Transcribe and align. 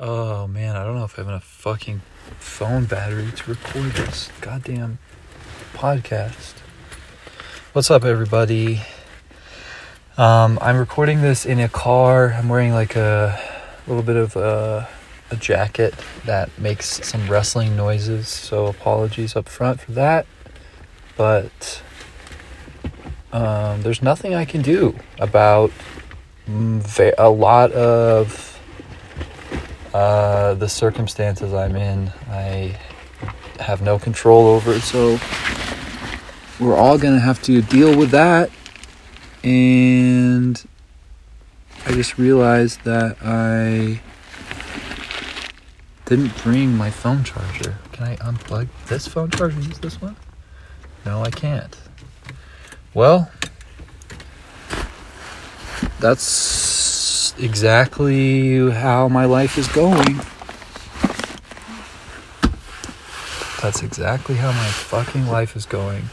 Oh 0.00 0.46
man, 0.46 0.76
I 0.76 0.84
don't 0.84 0.94
know 0.94 1.02
if 1.02 1.18
I 1.18 1.22
have 1.22 1.28
enough 1.28 1.42
fucking 1.42 2.02
phone 2.38 2.84
battery 2.84 3.32
to 3.32 3.50
record 3.50 3.90
this 3.94 4.30
goddamn 4.40 5.00
podcast. 5.72 6.52
What's 7.72 7.90
up, 7.90 8.04
everybody? 8.04 8.82
Um, 10.16 10.56
I'm 10.62 10.76
recording 10.76 11.20
this 11.20 11.44
in 11.44 11.58
a 11.58 11.68
car. 11.68 12.32
I'm 12.32 12.48
wearing 12.48 12.72
like 12.72 12.94
a 12.94 13.40
little 13.88 14.04
bit 14.04 14.14
of 14.14 14.36
a, 14.36 14.88
a 15.32 15.36
jacket 15.36 15.94
that 16.24 16.56
makes 16.60 17.04
some 17.04 17.28
wrestling 17.28 17.76
noises, 17.76 18.28
so 18.28 18.66
apologies 18.66 19.34
up 19.34 19.48
front 19.48 19.80
for 19.80 19.90
that. 19.92 20.26
But 21.16 21.82
um, 23.32 23.82
there's 23.82 24.00
nothing 24.00 24.32
I 24.32 24.44
can 24.44 24.62
do 24.62 24.96
about 25.18 25.72
a 26.46 27.30
lot 27.30 27.72
of 27.72 28.47
uh, 29.98 30.54
the 30.54 30.68
circumstances 30.68 31.52
I'm 31.52 31.74
in, 31.74 32.12
I 32.30 32.78
have 33.58 33.82
no 33.82 33.98
control 33.98 34.46
over. 34.46 34.78
So 34.78 35.18
we're 36.60 36.76
all 36.76 36.98
going 36.98 37.14
to 37.14 37.20
have 37.20 37.42
to 37.42 37.62
deal 37.62 37.98
with 37.98 38.12
that. 38.12 38.48
And 39.42 40.64
I 41.84 41.90
just 41.90 42.16
realized 42.16 42.84
that 42.84 43.16
I 43.22 44.00
didn't 46.04 46.44
bring 46.44 46.76
my 46.76 46.90
phone 46.90 47.24
charger. 47.24 47.78
Can 47.90 48.06
I 48.06 48.16
unplug 48.18 48.68
this 48.86 49.08
phone 49.08 49.30
charger 49.30 49.56
and 49.56 49.66
use 49.66 49.80
this 49.80 50.00
one? 50.00 50.14
No, 51.04 51.22
I 51.22 51.30
can't. 51.30 51.76
Well, 52.94 53.32
that's 55.98 56.22
exactly 57.38 58.70
how 58.70 59.08
my 59.08 59.24
life 59.24 59.58
is 59.58 59.68
going. 59.68 60.20
That's 63.62 63.82
exactly 63.82 64.36
how 64.36 64.52
my 64.52 64.68
fucking 64.68 65.26
life 65.26 65.56
is 65.56 65.66
going. 65.66 66.04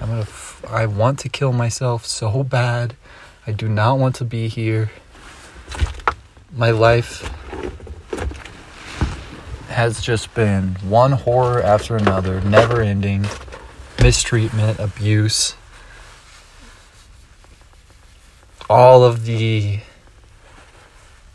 I'm 0.00 0.08
gonna. 0.08 0.20
F- 0.22 0.64
I 0.68 0.86
want 0.86 1.18
to 1.20 1.28
kill 1.28 1.52
myself 1.52 2.04
so 2.04 2.42
bad. 2.42 2.96
I 3.46 3.52
do 3.52 3.68
not 3.68 3.98
want 3.98 4.16
to 4.16 4.24
be 4.24 4.48
here. 4.48 4.90
My 6.52 6.70
life 6.70 7.22
has 9.68 10.00
just 10.00 10.34
been 10.34 10.76
one 10.82 11.12
horror 11.12 11.62
after 11.62 11.96
another, 11.96 12.40
never 12.40 12.80
ending. 12.80 13.26
Mistreatment, 14.02 14.78
abuse. 14.78 15.54
All 18.68 19.04
of 19.04 19.24
the 19.24 19.80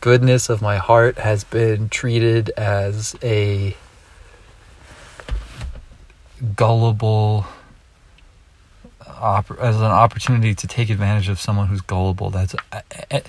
goodness 0.04 0.50
of 0.50 0.62
my 0.62 0.76
heart 0.76 1.18
has 1.18 1.46
been 1.46 1.88
treated 1.88 2.50
as 2.58 3.16
a 3.24 3.74
gullible 6.58 7.46
as 9.08 9.78
an 9.78 9.84
opportunity 9.84 10.54
to 10.54 10.68
take 10.68 10.90
advantage 10.90 11.30
of 11.30 11.40
someone 11.40 11.68
who's 11.68 11.80
gullible. 11.80 12.30
That's 12.30 12.54
uh, 12.74 12.82
uh, 13.10 13.22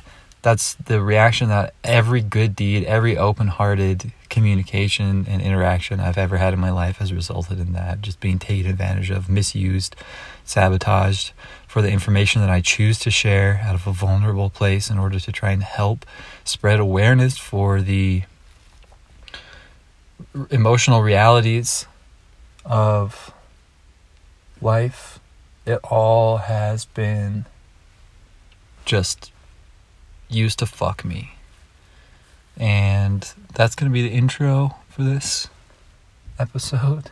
that's 0.42 0.74
the 0.74 1.00
reaction 1.00 1.48
that 1.48 1.74
every 1.84 2.20
good 2.20 2.56
deed 2.56 2.82
every 2.84 3.16
open-hearted 3.16 4.12
communication 4.28 5.26
and 5.28 5.40
interaction 5.40 6.00
I've 6.00 6.18
ever 6.18 6.38
had 6.38 6.52
in 6.54 6.58
my 6.58 6.70
life 6.70 6.96
has 6.96 7.12
resulted 7.12 7.60
in 7.60 7.72
that. 7.74 8.00
Just 8.00 8.18
being 8.18 8.40
taken 8.40 8.68
advantage 8.68 9.10
of 9.10 9.28
misused 9.28 9.94
sabotaged 10.44 11.34
for 11.68 11.82
the 11.82 11.90
information 11.90 12.40
that 12.40 12.50
I 12.50 12.60
choose 12.60 12.98
to 12.98 13.12
share 13.12 13.60
out 13.62 13.76
of 13.76 13.86
a 13.86 13.92
vulnerable 13.92 14.50
place 14.50 14.90
in 14.90 14.98
order 14.98 15.20
to 15.20 15.30
try 15.30 15.52
and 15.52 15.62
help 15.62 16.04
spread 16.44 16.80
awareness 16.80 17.38
for 17.38 17.80
the 17.80 18.22
emotional 20.50 21.02
realities 21.02 21.86
of 22.64 23.32
life. 24.60 25.20
It 25.66 25.80
all 25.84 26.38
has 26.38 26.84
been 26.84 27.46
just 28.84 29.32
used 30.28 30.58
to 30.58 30.66
fuck 30.66 31.04
me. 31.04 31.32
And 32.56 33.28
that's 33.54 33.74
going 33.74 33.90
to 33.90 33.92
be 33.92 34.02
the 34.02 34.14
intro 34.14 34.76
for 34.90 35.02
this 35.02 35.48
episode. 36.38 37.10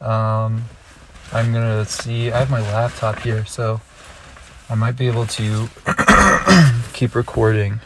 Um, 0.00 0.64
I'm 1.32 1.52
gonna 1.52 1.84
see. 1.84 2.30
I 2.30 2.38
have 2.38 2.50
my 2.50 2.60
laptop 2.60 3.20
here, 3.20 3.44
so 3.44 3.80
I 4.68 4.74
might 4.74 4.96
be 4.96 5.06
able 5.08 5.26
to 5.26 5.68
keep 6.92 7.14
recording 7.14 7.80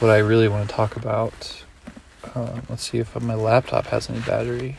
what 0.00 0.10
I 0.10 0.18
really 0.18 0.48
want 0.48 0.68
to 0.68 0.74
talk 0.74 0.96
about. 0.96 1.64
Uh, 2.34 2.60
let's 2.68 2.88
see 2.88 2.98
if 2.98 3.20
my 3.20 3.34
laptop 3.34 3.86
has 3.86 4.08
any 4.10 4.20
battery. 4.20 4.76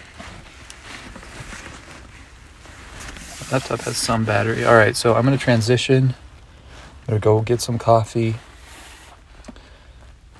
My 3.42 3.58
laptop 3.58 3.82
has 3.82 3.98
some 3.98 4.26
battery. 4.26 4.64
All 4.66 4.76
right, 4.76 4.96
so 4.96 5.16
I'm 5.16 5.24
gonna 5.24 5.38
transition. 5.38 6.16
I'm 7.02 7.08
gonna 7.08 7.20
go 7.20 7.42
get 7.42 7.62
some 7.62 7.78
coffee, 7.78 8.36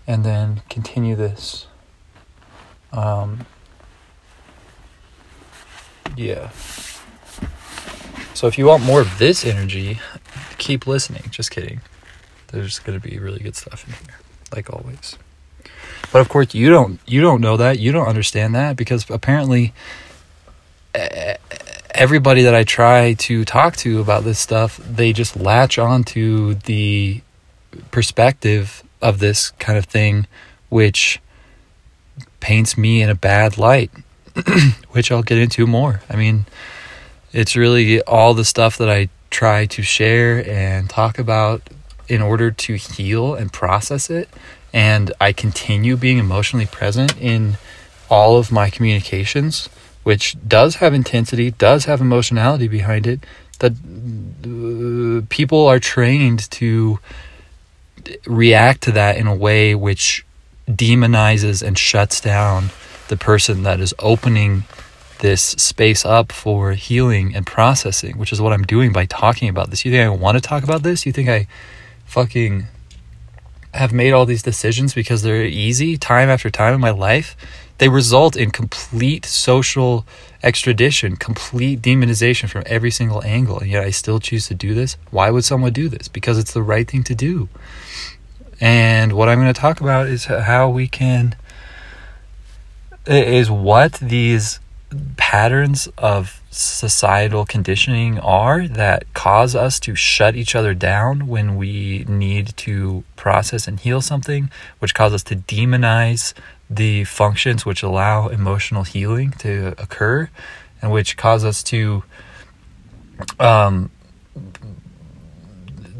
and 0.08 0.24
then 0.24 0.62
continue 0.70 1.16
this. 1.16 1.68
Um, 2.92 3.46
yeah. 6.16 6.50
So 8.34 8.48
if 8.48 8.58
you 8.58 8.68
want 8.68 8.84
more 8.84 9.02
of 9.02 9.18
this 9.18 9.46
energy, 9.46 10.00
keep 10.58 10.88
listening. 10.88 11.24
Just 11.30 11.52
kidding. 11.52 11.82
There's 12.48 12.80
going 12.80 13.00
to 13.00 13.06
be 13.06 13.20
really 13.20 13.40
good 13.40 13.56
stuff 13.56 13.86
in 13.86 13.94
here, 13.94 14.20
like 14.54 14.72
always. 14.72 15.18
But 16.12 16.20
of 16.20 16.30
course, 16.30 16.54
you 16.54 16.70
don't 16.70 17.00
you 17.06 17.22
don't 17.22 17.42
know 17.42 17.58
that. 17.58 17.80
You 17.80 17.92
don't 17.92 18.08
understand 18.08 18.56
that 18.56 18.76
because 18.76 19.10
apparently 19.10 19.74
everybody 21.92 22.44
that 22.44 22.56
I 22.56 22.64
try 22.64 23.14
to 23.14 23.46
talk 23.46 23.76
to 23.78 24.00
about 24.00 24.24
this 24.24 24.40
stuff, 24.40 24.78
they 24.78 25.14
just 25.14 25.36
latch 25.36 25.78
on 25.78 26.04
to 26.06 26.56
the 26.56 27.22
perspective 27.92 28.84
of 29.02 29.20
this 29.20 29.52
kind 29.52 29.78
of 29.78 29.86
thing 29.86 30.28
which 30.70 31.20
paints 32.40 32.78
me 32.78 33.02
in 33.02 33.10
a 33.10 33.16
bad 33.16 33.58
light 33.58 33.92
which 34.92 35.12
I'll 35.12 35.24
get 35.24 35.38
into 35.38 35.68
more. 35.68 36.02
I 36.10 36.16
mean, 36.16 36.46
it's 37.32 37.56
really 37.56 38.02
all 38.02 38.34
the 38.34 38.46
stuff 38.46 38.78
that 38.78 38.90
I 38.90 39.10
try 39.30 39.66
to 39.68 39.82
share 39.82 40.48
and 40.50 40.90
talk 40.90 41.20
about 41.20 41.62
in 42.10 42.22
order 42.22 42.52
to 42.52 42.76
heal 42.76 43.36
and 43.36 43.52
process 43.54 44.10
it. 44.10 44.30
And 44.74 45.12
I 45.20 45.34
continue 45.34 45.98
being 45.98 46.18
emotionally 46.18 46.66
present 46.66 47.18
in 47.18 47.58
all 48.10 48.38
of 48.38 48.52
my 48.52 48.70
communications, 48.70 49.70
which 50.04 50.36
does 50.48 50.76
have 50.76 50.94
intensity, 50.94 51.52
does 51.52 51.86
have 51.86 52.02
emotionality 52.02 52.68
behind 52.68 53.08
it. 53.08 53.22
That 53.60 53.74
uh, 53.74 55.26
people 55.30 55.68
are 55.68 55.80
trained 55.80 56.50
to 56.52 57.00
react 58.26 58.82
to 58.84 58.92
that 58.94 59.18
in 59.18 59.28
a 59.28 59.36
way 59.36 59.76
which 59.76 60.26
demonizes 60.68 61.62
and 61.62 61.78
shuts 61.78 62.22
down 62.22 62.70
the 63.10 63.18
person 63.18 63.64
that 63.64 63.80
is 63.80 63.94
opening 64.00 64.64
this 65.20 65.42
space 65.42 66.06
up 66.06 66.32
for 66.32 66.74
healing 66.74 67.36
and 67.36 67.46
processing, 67.46 68.18
which 68.18 68.32
is 68.32 68.40
what 68.40 68.54
I'm 68.54 68.64
doing 68.64 68.94
by 68.94 69.06
talking 69.06 69.50
about 69.50 69.70
this. 69.70 69.84
You 69.84 69.92
think 69.92 70.06
I 70.06 70.10
want 70.10 70.38
to 70.38 70.42
talk 70.42 70.64
about 70.64 70.84
this? 70.84 71.06
You 71.06 71.12
think 71.12 71.28
I 71.30 71.48
fucking 72.10 72.66
have 73.74 73.94
made 73.94 74.12
all 74.12 74.26
these 74.26 74.42
decisions 74.42 74.94
because 74.96 75.22
they're 75.22 75.46
easy 75.46 75.96
time 75.96 76.28
after 76.28 76.50
time 76.50 76.74
in 76.74 76.82
my 76.82 76.90
life? 76.90 77.38
They 77.78 77.88
result 77.88 78.36
in 78.36 78.52
complete 78.52 79.26
social 79.26 80.06
extradition, 80.44 81.16
complete 81.16 81.82
demonization 81.82 82.50
from 82.50 82.64
every 82.66 82.92
single 82.92 83.24
angle. 83.24 83.60
And 83.60 83.70
yet 83.70 83.84
I 83.84 83.92
still 83.92 84.20
choose 84.20 84.48
to 84.48 84.56
do 84.56 84.74
this. 84.74 84.98
Why 85.12 85.30
would 85.30 85.46
someone 85.46 85.72
do 85.72 85.88
this? 85.88 86.08
Because 86.08 86.38
it's 86.38 86.54
the 86.54 86.64
right 86.64 86.90
thing 86.90 87.04
to 87.04 87.16
do. 87.16 87.48
And 88.60 89.14
what 89.14 89.30
I'm 89.30 89.40
going 89.40 89.54
to 89.54 89.60
talk 89.60 89.80
about 89.80 90.08
is 90.08 90.26
how 90.26 90.70
we 90.70 90.88
can 90.88 91.36
is 93.06 93.50
what 93.50 93.94
these 93.94 94.60
patterns 95.18 95.88
of 95.98 96.42
societal 96.50 97.46
conditioning 97.46 98.20
are 98.20 98.68
that 98.68 99.14
cause 99.14 99.56
us 99.56 99.80
to 99.80 99.94
shut 99.96 100.36
each 100.36 100.56
other 100.56 100.74
down 100.74 101.28
when 101.28 101.56
we 101.56 102.06
need 102.08 102.56
to 102.58 103.04
process 103.16 103.68
and 103.68 103.80
heal 103.80 104.02
something, 104.02 104.50
which 104.80 104.96
cause 104.96 105.14
us 105.14 105.24
to 105.24 105.36
demonize 105.36 106.34
the 106.70 107.04
functions 107.04 107.66
which 107.66 107.84
allow 107.84 108.28
emotional 108.28 108.84
healing 108.84 109.32
to 109.32 109.68
occur, 109.78 110.30
and 110.82 110.92
which 110.92 111.18
cause 111.18 111.44
us 111.46 111.62
to 111.64 112.04
um 113.40 113.92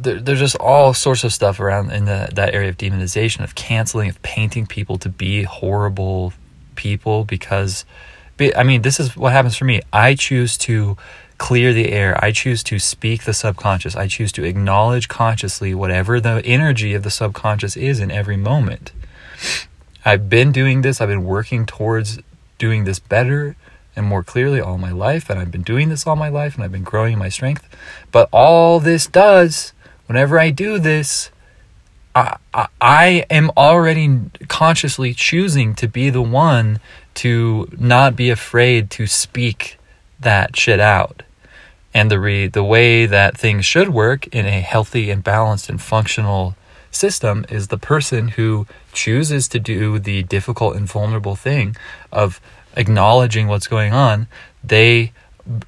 there, 0.02 0.20
there's 0.20 0.40
just 0.40 0.56
all 0.56 0.94
sorts 0.94 1.24
of 1.24 1.34
stuff 1.34 1.60
around 1.60 1.92
in 1.92 2.06
the, 2.06 2.30
that 2.34 2.54
area 2.54 2.70
of 2.70 2.78
demonization 2.78 3.44
of 3.44 3.56
canceling 3.56 4.10
of 4.10 4.22
painting 4.22 4.66
people 4.66 4.98
to 4.98 5.10
be 5.10 5.44
horrible 5.44 6.34
people 6.76 7.26
because 7.26 7.84
I 8.56 8.64
mean, 8.64 8.82
this 8.82 9.00
is 9.00 9.16
what 9.16 9.34
happens 9.34 9.56
for 9.56 9.66
me. 9.66 9.82
I 9.92 10.16
choose 10.16 10.58
to 10.60 10.98
clear 11.38 11.74
the 11.74 11.92
air. 11.92 12.18
I 12.24 12.32
choose 12.32 12.64
to 12.64 12.80
speak 12.80 13.24
the 13.24 13.34
subconscious. 13.34 13.96
I 13.96 14.08
choose 14.08 14.32
to 14.34 14.44
acknowledge 14.44 15.08
consciously 15.08 15.74
whatever 15.74 16.20
the 16.20 16.42
energy 16.46 16.94
of 16.94 17.04
the 17.04 17.10
subconscious 17.10 17.76
is 17.76 18.00
in 18.00 18.12
every 18.12 18.38
moment. 18.38 18.92
I've 20.06 20.30
been 20.30 20.52
doing 20.52 20.82
this, 20.82 21.02
I've 21.02 21.10
been 21.10 21.26
working 21.26 21.66
towards 21.66 22.20
doing 22.58 22.84
this 22.84 23.00
better 23.00 23.56
and 23.96 24.06
more 24.06 24.24
clearly 24.24 24.62
all 24.62 24.78
my 24.78 24.92
life, 24.92 25.30
and 25.30 25.40
I've 25.40 25.52
been 25.52 25.64
doing 25.64 25.90
this 25.90 26.08
all 26.08 26.16
my 26.16 26.30
life, 26.30 26.56
and 26.56 26.64
I've 26.64 26.72
been 26.72 26.84
growing 26.84 27.18
my 27.18 27.30
strength. 27.30 27.68
But 28.12 28.30
all 28.32 28.80
this 28.80 29.08
does, 29.08 29.74
whenever 30.06 30.40
I 30.40 30.52
do 30.52 30.80
this, 30.80 31.32
I, 32.16 33.26
am 33.30 33.52
already 33.56 34.22
consciously 34.48 35.14
choosing 35.14 35.76
to 35.76 35.88
be 35.88 36.10
the 36.10 36.22
one 36.22 36.80
to 37.16 37.70
not 37.78 38.16
be 38.16 38.30
afraid 38.30 38.90
to 38.92 39.08
speak 39.08 39.78
that 40.20 40.56
shit 40.56 40.80
out. 40.80 41.24
And 41.94 42.12
the 42.12 42.20
re, 42.20 42.48
the 42.48 42.64
way 42.64 43.06
that 43.06 43.38
things 43.38 43.66
should 43.66 43.90
work 43.90 44.28
in 44.28 44.46
a 44.46 44.62
healthy 44.62 45.10
and 45.10 45.24
balanced 45.24 45.70
and 45.70 45.82
functional 45.82 46.56
system 46.92 47.46
is 47.50 47.68
the 47.68 47.78
person 47.78 48.30
who 48.30 48.68
chooses 48.94 49.48
to 49.50 49.60
do 49.60 50.00
the 50.00 50.24
difficult 50.24 50.76
and 50.76 50.88
vulnerable 50.88 51.36
thing 51.36 51.76
of 52.12 52.42
acknowledging 52.76 53.48
what's 53.48 53.68
going 53.68 53.94
on. 53.94 54.28
They 54.64 55.14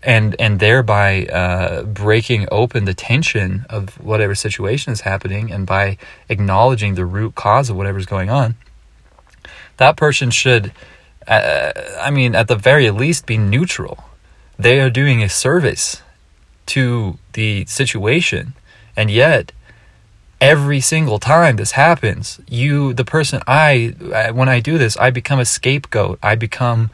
and 0.03 0.35
and 0.39 0.59
thereby 0.59 1.25
uh, 1.25 1.83
breaking 1.83 2.47
open 2.51 2.85
the 2.85 2.93
tension 2.93 3.65
of 3.69 3.99
whatever 3.99 4.35
situation 4.35 4.93
is 4.93 5.01
happening, 5.01 5.51
and 5.51 5.65
by 5.65 5.97
acknowledging 6.29 6.95
the 6.95 7.05
root 7.05 7.35
cause 7.35 7.69
of 7.69 7.75
whatever's 7.75 8.05
going 8.05 8.29
on, 8.29 8.55
that 9.77 9.97
person 9.97 10.31
should, 10.31 10.71
uh, 11.27 11.71
I 11.99 12.11
mean, 12.11 12.35
at 12.35 12.47
the 12.47 12.55
very 12.55 12.89
least, 12.91 13.25
be 13.25 13.37
neutral. 13.37 14.03
They 14.57 14.79
are 14.79 14.89
doing 14.89 15.23
a 15.23 15.29
service 15.29 16.01
to 16.67 17.17
the 17.33 17.65
situation, 17.65 18.53
and 18.95 19.09
yet 19.09 19.51
every 20.39 20.79
single 20.79 21.19
time 21.19 21.55
this 21.55 21.73
happens 21.73 22.41
you 22.47 22.93
the 22.93 23.05
person 23.05 23.39
i 23.45 23.93
when 24.33 24.49
i 24.49 24.59
do 24.59 24.79
this 24.79 24.97
i 24.97 25.11
become 25.11 25.39
a 25.39 25.45
scapegoat 25.45 26.17
i 26.23 26.33
become 26.33 26.89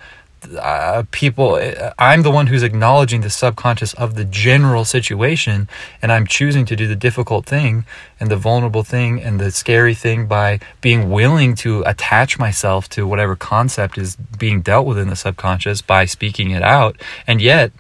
uh, 0.60 1.04
people 1.12 1.60
i'm 1.98 2.22
the 2.24 2.32
one 2.32 2.48
who's 2.48 2.64
acknowledging 2.64 3.22
the 3.22 3.30
subconscious 3.30 3.94
of 3.96 4.16
the 4.16 4.26
general 4.26 4.86
situation 4.86 5.68
and 6.02 6.12
i'm 6.12 6.26
choosing 6.26 6.66
to 6.66 6.76
do 6.76 6.88
the 6.88 6.96
difficult 6.96 7.46
thing 7.46 7.86
and 8.20 8.30
the 8.30 8.36
vulnerable 8.36 8.84
thing 8.84 9.22
and 9.22 9.40
the 9.40 9.52
scary 9.52 9.94
thing 9.94 10.28
by 10.28 10.60
being 10.82 11.10
willing 11.10 11.56
to 11.56 11.84
attach 11.86 12.40
myself 12.40 12.88
to 12.90 13.08
whatever 13.08 13.36
concept 13.36 13.98
is 13.98 14.16
being 14.16 14.62
dealt 14.62 14.86
with 14.86 14.98
in 14.98 15.10
the 15.10 15.16
subconscious 15.16 15.82
by 15.82 16.06
speaking 16.06 16.52
it 16.52 16.64
out 16.64 17.00
and 17.26 17.42
yet 17.42 17.72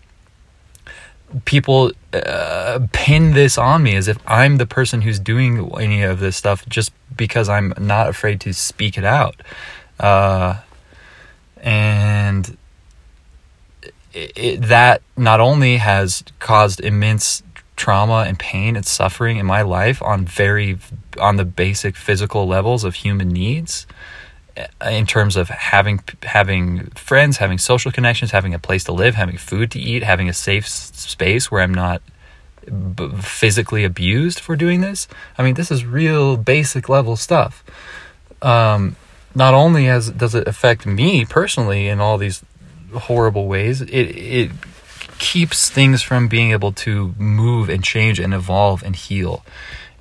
people 1.45 1.91
uh, 2.13 2.79
pin 2.93 3.33
this 3.33 3.57
on 3.57 3.83
me 3.83 3.95
as 3.95 4.07
if 4.07 4.17
I'm 4.25 4.57
the 4.57 4.65
person 4.65 5.01
who's 5.01 5.19
doing 5.19 5.69
any 5.79 6.03
of 6.03 6.19
this 6.19 6.35
stuff 6.37 6.67
just 6.67 6.91
because 7.15 7.49
I'm 7.49 7.73
not 7.79 8.07
afraid 8.07 8.39
to 8.41 8.53
speak 8.53 8.97
it 8.97 9.05
out. 9.05 9.35
Uh, 9.99 10.57
and 11.61 12.57
it, 14.13 14.31
it, 14.35 14.61
that 14.63 15.01
not 15.15 15.39
only 15.39 15.77
has 15.77 16.23
caused 16.39 16.79
immense 16.79 17.43
trauma 17.75 18.25
and 18.27 18.39
pain 18.39 18.75
and 18.75 18.85
suffering 18.85 19.37
in 19.37 19.45
my 19.45 19.61
life 19.61 20.01
on 20.01 20.25
very 20.25 20.79
on 21.19 21.35
the 21.35 21.45
basic 21.45 21.95
physical 21.95 22.47
levels 22.47 22.83
of 22.83 22.95
human 22.95 23.29
needs 23.29 23.85
in 24.85 25.05
terms 25.05 25.35
of 25.35 25.49
having 25.49 25.99
having 26.23 26.87
friends, 26.91 27.37
having 27.37 27.57
social 27.57 27.91
connections, 27.91 28.31
having 28.31 28.53
a 28.53 28.59
place 28.59 28.83
to 28.85 28.91
live, 28.91 29.15
having 29.15 29.37
food 29.37 29.71
to 29.71 29.79
eat, 29.79 30.03
having 30.03 30.27
a 30.27 30.33
safe 30.33 30.67
space 30.67 31.51
where 31.51 31.61
I'm 31.61 31.73
not 31.73 32.01
b- 32.95 33.11
physically 33.21 33.83
abused 33.83 34.39
for 34.39 34.55
doing 34.55 34.81
this. 34.81 35.07
I 35.37 35.43
mean, 35.43 35.53
this 35.53 35.71
is 35.71 35.85
real 35.85 36.37
basic 36.37 36.89
level 36.89 37.15
stuff. 37.15 37.63
Um, 38.41 38.95
not 39.37 39.53
only 39.53 39.85
has 39.85 40.09
does 40.09 40.33
it 40.33 40.47
affect 40.47 40.85
me 40.85 41.23
personally 41.23 41.87
in 41.87 41.99
all 41.99 42.17
these 42.17 42.43
horrible 42.91 43.47
ways, 43.47 43.81
it 43.81 43.89
it 43.91 44.51
keeps 45.19 45.69
things 45.69 46.01
from 46.01 46.27
being 46.27 46.51
able 46.51 46.71
to 46.71 47.13
move 47.19 47.69
and 47.69 47.83
change 47.83 48.19
and 48.19 48.33
evolve 48.33 48.83
and 48.83 48.95
heal. 48.95 49.45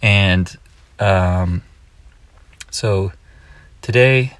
And 0.01 0.57
um, 0.99 1.63
so 2.71 3.13
today 3.83 4.39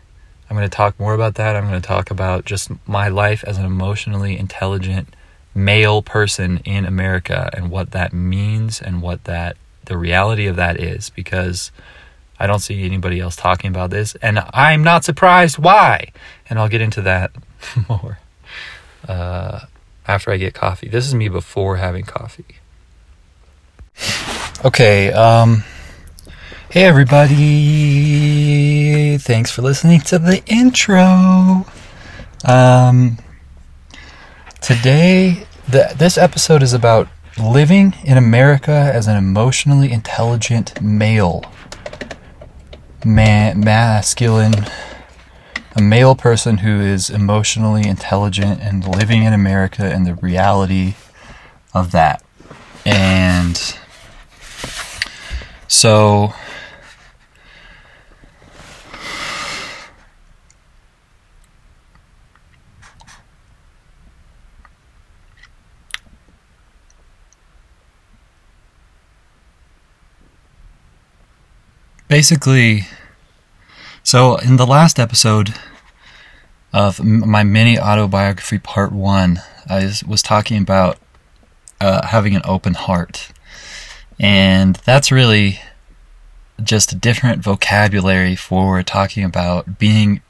I'm 0.49 0.57
going 0.57 0.69
to 0.69 0.75
talk 0.75 0.99
more 0.99 1.13
about 1.13 1.35
that. 1.35 1.57
I'm 1.57 1.69
going 1.69 1.81
to 1.81 1.87
talk 1.87 2.11
about 2.11 2.47
just 2.47 2.71
my 2.87 3.09
life 3.09 3.45
as 3.45 3.59
an 3.59 3.67
emotionally 3.67 4.39
intelligent 4.39 5.15
male 5.55 6.01
person 6.03 6.59
in 6.65 6.87
America 6.87 7.51
and 7.53 7.71
what 7.71 7.91
that 7.91 8.13
means 8.15 8.81
and 8.81 9.03
what 9.03 9.25
that 9.25 9.57
the 9.87 9.97
reality 9.97 10.47
of 10.47 10.57
that 10.57 10.81
is 10.81 11.11
because 11.11 11.71
I 12.39 12.47
don't 12.47 12.61
see 12.61 12.85
anybody 12.85 13.21
else 13.21 13.37
talking 13.37 13.71
about 13.71 13.91
this 13.91 14.15
and 14.17 14.45
I'm 14.53 14.83
not 14.83 15.05
surprised 15.05 15.59
why. 15.59 16.13
And 16.49 16.59
I'll 16.59 16.69
get 16.69 16.81
into 16.81 17.03
that 17.03 17.33
more 17.89 18.19
uh, 19.09 19.61
after 20.07 20.31
I 20.31 20.37
get 20.37 20.55
coffee. 20.55 20.89
This 20.89 21.07
is 21.07 21.15
me 21.15 21.29
before 21.29 21.77
having 21.77 22.05
coffee. 22.05 22.57
Okay, 24.65 25.13
um 25.13 25.65
Hey 26.69 26.83
everybody! 26.85 27.37
Thanks 29.19 29.53
for 29.53 29.63
listening 29.63 30.01
to 30.01 30.19
the 30.19 30.43
intro. 30.47 31.65
Um, 32.45 33.19
today, 34.61 35.47
the, 35.69 35.95
this 35.97 36.19
episode 36.19 36.63
is 36.65 36.75
about 36.75 37.09
living 37.39 37.95
in 38.05 38.19
America 38.19 38.73
as 38.73 39.07
an 39.07 39.17
emotionally 39.17 39.91
intelligent 39.93 40.83
male, 40.83 41.45
man, 43.07 43.61
masculine, 43.61 44.67
a 45.77 45.81
male 45.81 46.17
person 46.17 46.59
who 46.59 46.81
is 46.81 47.09
emotionally 47.09 47.87
intelligent 47.87 48.61
and 48.61 48.87
living 48.87 49.23
in 49.23 49.33
America 49.33 49.85
and 49.85 50.05
the 50.05 50.15
reality 50.17 50.95
of 51.73 51.93
that. 51.93 52.23
And 52.85 53.79
so 55.69 56.35
basically, 72.17 72.87
so 74.03 74.37
in 74.37 74.57
the 74.57 74.67
last 74.67 74.99
episode 74.99 75.53
of 76.73 77.05
my 77.05 77.43
mini 77.43 77.79
autobiography 77.79 78.59
part 78.59 78.91
one, 78.91 79.39
I 79.69 79.93
was 80.09 80.23
talking 80.23 80.57
about 80.57 80.97
uh, 81.79 82.07
having 82.07 82.35
an 82.35 82.41
open 82.47 82.73
heart. 82.73 83.33
And 84.19 84.77
that's 84.77 85.13
really 85.13 85.61
just 86.63 86.91
a 86.91 86.97
different 86.97 87.43
vocabulary 87.43 88.35
for 88.35 88.83
talking 88.83 89.23
about 89.23 89.79
being 89.79 90.23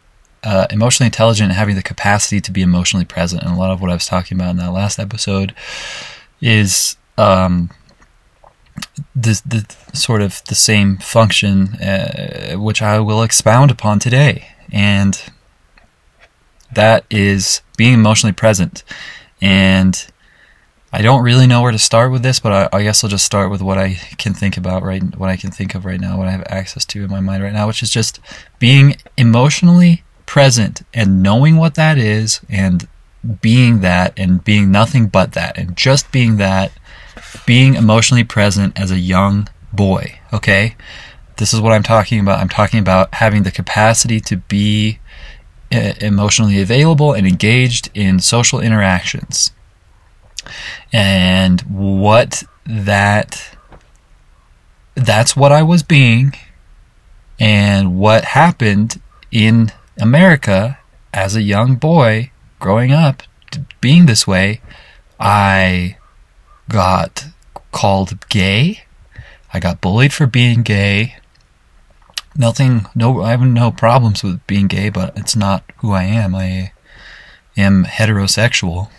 uh, 0.43 0.67
emotionally 0.71 1.07
intelligent 1.07 1.51
and 1.51 1.57
having 1.57 1.77
the 1.77 1.85
capacity 1.85 2.41
to 2.41 2.51
be 2.51 2.63
emotionally 2.63 3.07
present. 3.07 3.45
And 3.45 3.53
a 3.53 3.57
lot 3.57 3.71
of 3.71 3.81
what 3.81 3.93
I 3.93 3.95
was 3.95 4.07
talking 4.07 4.37
about 4.37 4.51
in 4.51 4.57
that 4.57 4.73
last 4.73 4.99
episode 4.99 5.55
is 6.41 6.97
um, 7.17 7.71
the, 9.15 9.41
the 9.47 9.97
sort 9.97 10.23
of 10.23 10.43
the 10.45 10.55
same 10.55 10.99
function, 10.99 11.75
uh, 11.75 12.55
which 12.57 12.83
I 12.83 13.01
will 13.01 13.23
expound 13.23 13.71
upon 13.71 13.99
today, 13.99 14.49
and 14.73 15.21
that 16.73 17.05
is 17.11 17.63
being 17.77 17.95
emotionally 17.95 18.33
present. 18.33 18.83
And 19.41 20.07
I 20.93 21.03
don't 21.03 21.23
really 21.23 21.47
know 21.47 21.63
where 21.63 21.73
to 21.73 21.79
start 21.79 22.11
with 22.11 22.23
this, 22.23 22.41
but 22.41 22.71
I, 22.73 22.79
I, 22.79 22.83
guess 22.83 23.03
I'll 23.03 23.11
just 23.11 23.25
start 23.25 23.51
with 23.51 23.61
what 23.61 23.77
I 23.77 23.95
can 24.19 24.33
think 24.33 24.57
about 24.57 24.83
right, 24.83 25.03
what 25.17 25.29
I 25.29 25.37
can 25.37 25.51
think 25.51 25.75
of 25.75 25.85
right 25.85 26.01
now, 26.01 26.17
what 26.17 26.29
I 26.29 26.31
have 26.31 26.45
access 26.49 26.85
to 26.87 27.05
in 27.05 27.11
my 27.11 27.21
mind 27.21 27.43
right 27.43 27.53
now, 27.53 27.67
which 27.67 27.83
is 27.83 27.91
just 27.91 28.21
being 28.59 28.97
emotionally 29.17 30.05
present 30.25 30.83
and 30.95 31.23
knowing 31.23 31.57
what 31.57 31.75
that 31.75 31.99
is, 31.99 32.41
and 32.49 32.89
being 33.41 33.81
that, 33.81 34.13
and 34.17 34.43
being 34.43 34.71
nothing 34.71 35.09
but 35.09 35.33
that, 35.33 35.59
and 35.59 35.77
just 35.77 36.11
being 36.13 36.37
that 36.37 36.73
being 37.47 37.75
emotionally 37.75 38.25
present 38.25 38.79
as 38.79 38.91
a 38.91 38.99
young 38.99 39.49
boy, 39.73 40.19
okay? 40.33 40.77
This 41.37 41.53
is 41.53 41.61
what 41.61 41.73
I'm 41.73 41.83
talking 41.83 42.21
about. 42.21 42.41
I'm 42.41 42.49
talking 42.49 42.81
about 42.81 43.15
having 43.15 43.43
the 43.43 43.51
capacity 43.51 44.21
to 44.21 44.37
be 44.37 44.99
uh, 45.73 45.93
emotionally 46.01 46.61
available 46.61 47.13
and 47.13 47.27
engaged 47.27 47.91
in 47.95 48.21
social 48.21 48.61
interactions. 48.61 49.53
And 50.93 51.61
what 51.63 52.45
that 52.65 53.57
that's 54.95 55.37
what 55.37 55.53
I 55.53 55.63
was 55.63 55.83
being 55.83 56.33
and 57.39 57.99
what 57.99 58.25
happened 58.25 59.01
in 59.31 59.73
America 59.99 60.79
as 61.13 61.37
a 61.37 61.43
young 61.43 61.75
boy 61.77 62.31
growing 62.59 62.93
up 62.93 63.23
being 63.81 64.07
this 64.07 64.27
way, 64.27 64.61
I 65.21 65.96
got 66.69 67.27
called 67.73 68.29
gay. 68.29 68.83
I 69.53 69.61
got 69.61 69.81
bullied 69.81 70.13
for 70.13 70.27
being 70.27 70.63
gay. 70.63 71.17
nothing 72.37 72.87
no 72.95 73.23
I 73.23 73.31
have 73.31 73.41
no 73.41 73.71
problems 73.71 74.23
with 74.23 74.47
being 74.47 74.67
gay, 74.67 74.89
but 74.91 75.17
it's 75.17 75.37
not 75.37 75.65
who 75.79 75.93
I 75.93 76.05
am. 76.05 76.35
I 76.35 76.73
am 77.57 77.85
heterosexual. 77.85 78.91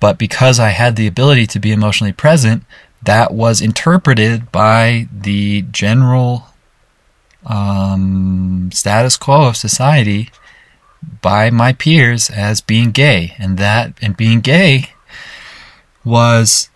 But 0.00 0.18
because 0.18 0.58
I 0.58 0.70
had 0.70 0.96
the 0.96 1.06
ability 1.06 1.46
to 1.48 1.60
be 1.60 1.72
emotionally 1.72 2.12
present, 2.12 2.64
that 3.02 3.32
was 3.32 3.60
interpreted 3.60 4.50
by 4.50 5.08
the 5.12 5.62
general 5.70 6.46
um, 7.46 8.70
status 8.72 9.16
quo 9.16 9.48
of 9.48 9.56
society 9.56 10.30
by 11.22 11.50
my 11.50 11.72
peers 11.72 12.30
as 12.30 12.60
being 12.60 12.90
gay, 12.90 13.34
and 13.38 13.58
that 13.58 13.94
and 14.02 14.16
being 14.16 14.40
gay 14.40 14.90
was 16.04 16.69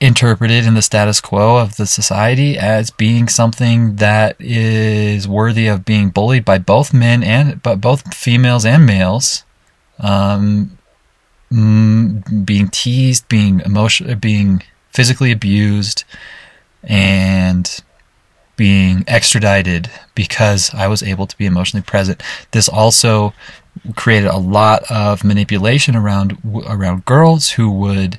interpreted 0.00 0.66
in 0.66 0.74
the 0.74 0.82
status 0.82 1.20
quo 1.20 1.56
of 1.56 1.76
the 1.76 1.86
society 1.86 2.58
as 2.58 2.90
being 2.90 3.28
something 3.28 3.96
that 3.96 4.36
is 4.38 5.26
worthy 5.26 5.66
of 5.66 5.84
being 5.84 6.10
bullied 6.10 6.44
by 6.44 6.58
both 6.58 6.92
men 6.92 7.22
and 7.22 7.62
but 7.62 7.80
both 7.80 8.14
females 8.14 8.66
and 8.66 8.84
males, 8.84 9.44
um, 10.00 10.76
mm, 11.50 12.44
being 12.44 12.68
teased, 12.68 13.28
being 13.28 13.60
emotion, 13.60 14.18
being 14.18 14.62
physically 14.90 15.32
abused, 15.32 16.04
and 16.82 17.80
being 18.56 19.04
extradited 19.08 19.90
because 20.14 20.72
I 20.74 20.86
was 20.86 21.02
able 21.02 21.26
to 21.26 21.36
be 21.36 21.46
emotionally 21.46 21.82
present. 21.82 22.22
This 22.52 22.68
also 22.68 23.32
created 23.96 24.28
a 24.28 24.38
lot 24.38 24.82
of 24.90 25.24
manipulation 25.24 25.96
around 25.96 26.38
around 26.66 27.04
girls 27.04 27.50
who 27.50 27.70
would 27.70 28.18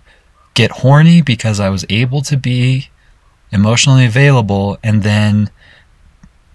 get 0.56 0.72
horny 0.72 1.22
because 1.22 1.60
I 1.60 1.70
was 1.70 1.86
able 1.90 2.22
to 2.24 2.36
be 2.36 2.90
emotionally 3.52 4.06
available 4.06 4.80
and 4.84 5.04
then 5.04 5.52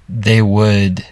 they 0.08 0.42
would 0.42 1.06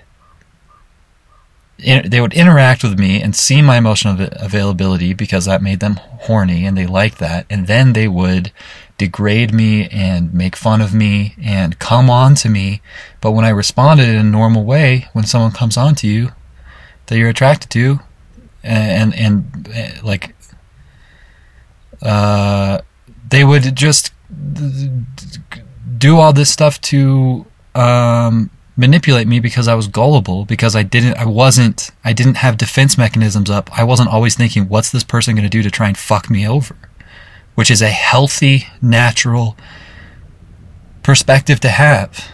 they 1.79 2.21
would 2.21 2.35
interact 2.35 2.83
with 2.83 2.99
me 2.99 3.23
and 3.23 3.37
see 3.37 3.63
my 3.63 3.77
emotional 3.77 4.27
availability 4.33 5.15
because 5.15 5.45
that 5.45 5.63
made 5.63 5.79
them 5.79 5.95
horny 5.95 6.67
and 6.67 6.77
they 6.77 6.87
liked 6.87 7.19
that 7.19 7.47
and 7.49 7.69
then 7.69 7.93
they 7.93 8.09
would 8.09 8.51
degrade 8.97 9.55
me 9.55 9.89
and 9.91 10.35
make 10.35 10.57
fun 10.57 10.81
of 10.81 10.93
me 10.93 11.37
and 11.41 11.79
come 11.79 12.11
on 12.11 12.35
to 12.35 12.49
me. 12.49 12.83
But 13.21 13.31
when 13.31 13.45
i 13.45 13.51
responded 13.51 14.09
in 14.09 14.17
a 14.17 14.25
normal 14.25 14.65
way 14.65 15.07
when 15.13 15.25
someone 15.25 15.53
comes 15.53 15.77
on 15.77 15.95
to 15.97 16.09
you 16.09 16.33
that 17.07 17.17
you're 17.17 17.29
attracted 17.29 17.71
to 17.71 18.01
and 18.65 19.15
and, 19.15 19.55
and 19.55 19.69
eh, 19.73 20.01
like 20.03 20.35
uh, 22.03 22.81
they 23.31 23.45
would 23.45 23.75
just 23.75 24.13
do 25.99 26.19
all 26.19 26.33
this 26.33 26.51
stuff 26.51 26.81
to 26.81 27.47
um, 27.75 28.51
manipulate 28.77 29.27
me 29.27 29.41
because 29.41 29.69
I 29.69 29.75
was 29.75 29.89
gullible 29.89 30.45
because 30.45 30.77
I 30.77 30.83
didn't 30.83 31.17
I 31.19 31.27
wasn't 31.27 31.91
I 32.05 32.13
didn't 32.13 32.37
have 32.37 32.57
defense 32.57 32.97
mechanisms 32.97 33.51
up. 33.51 33.71
I 33.77 33.85
wasn't 33.85 34.09
always 34.09 34.37
thinking 34.37 34.69
what's 34.69 34.91
this 34.91 35.05
person 35.05 35.35
going 35.35 35.43
to 35.43 35.51
do 35.51 35.63
to 35.63 35.71
try 35.71 35.89
and 35.89 35.99
fuck 35.99 36.31
me 36.31 36.47
over, 36.47 36.77
which 37.55 37.71
is 37.71 37.83
a 37.83 37.89
healthy, 37.89 38.69
natural 38.81 39.57
perspective 41.03 41.59
to 41.61 41.69
have. 41.71 42.31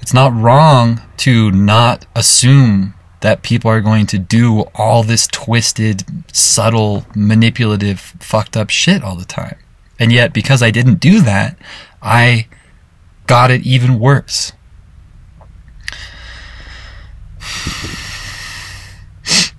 It's 0.00 0.14
not 0.14 0.32
wrong 0.32 1.02
to 1.18 1.50
not 1.50 2.06
assume 2.14 2.94
that 3.20 3.42
people 3.42 3.70
are 3.70 3.80
going 3.80 4.06
to 4.06 4.18
do 4.18 4.62
all 4.74 5.02
this 5.02 5.26
twisted, 5.26 6.04
subtle, 6.32 7.06
manipulative, 7.14 8.00
fucked 8.20 8.56
up 8.56 8.70
shit 8.70 9.02
all 9.02 9.16
the 9.16 9.24
time. 9.24 9.58
And 9.98 10.12
yet, 10.12 10.32
because 10.32 10.62
I 10.62 10.70
didn't 10.70 11.00
do 11.00 11.20
that, 11.22 11.58
I 12.00 12.46
got 13.26 13.50
it 13.50 13.62
even 13.62 13.98
worse. 13.98 14.52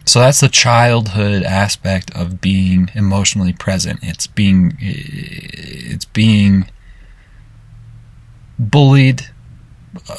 So 0.05 0.21
that's 0.21 0.39
the 0.39 0.49
childhood 0.49 1.43
aspect 1.43 2.09
of 2.15 2.41
being 2.41 2.89
emotionally 2.95 3.53
present. 3.53 3.99
It's 4.01 4.25
being 4.25 4.75
it's 4.79 6.05
being 6.05 6.67
bullied, 8.57 9.29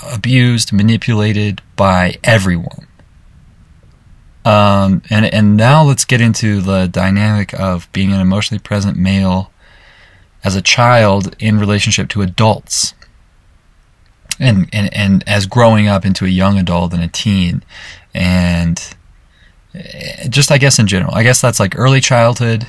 abused, 0.08 0.72
manipulated 0.72 1.60
by 1.74 2.18
everyone. 2.22 2.86
Um, 4.44 5.02
and 5.10 5.26
and 5.26 5.56
now 5.56 5.82
let's 5.82 6.04
get 6.04 6.20
into 6.20 6.60
the 6.60 6.86
dynamic 6.86 7.52
of 7.54 7.90
being 7.92 8.12
an 8.12 8.20
emotionally 8.20 8.60
present 8.60 8.96
male 8.96 9.52
as 10.42 10.56
a 10.56 10.62
child 10.62 11.36
in 11.38 11.58
relationship 11.58 12.08
to 12.10 12.22
adults. 12.22 12.94
And, 14.38 14.70
and 14.72 14.92
and 14.94 15.22
as 15.28 15.44
growing 15.44 15.86
up 15.86 16.06
into 16.06 16.24
a 16.24 16.28
young 16.28 16.58
adult 16.58 16.94
and 16.94 17.02
a 17.02 17.08
teen 17.08 17.62
and 18.14 18.82
eh, 19.74 20.28
just 20.28 20.50
I 20.50 20.56
guess 20.56 20.78
in 20.78 20.86
general. 20.86 21.14
I 21.14 21.22
guess 21.22 21.42
that's 21.42 21.60
like 21.60 21.78
early 21.78 22.00
childhood, 22.00 22.66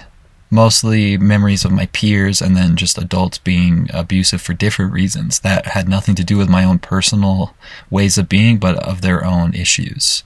mostly 0.50 1.18
memories 1.18 1.64
of 1.64 1.72
my 1.72 1.86
peers 1.88 2.42
and 2.42 2.58
then 2.58 2.76
just 2.76 2.98
adults 2.98 3.38
being 3.38 3.88
abusive 3.94 4.42
for 4.42 4.54
different 4.54 4.92
reasons 4.92 5.40
that 5.40 5.68
had 5.68 5.88
nothing 5.88 6.14
to 6.16 6.26
do 6.26 6.38
with 6.38 6.50
my 6.50 6.66
own 6.66 6.78
personal 6.78 7.56
ways 7.90 8.18
of 8.18 8.28
being 8.28 8.58
but 8.58 8.76
of 8.84 9.00
their 9.00 9.24
own 9.24 9.54
issues 9.54 10.24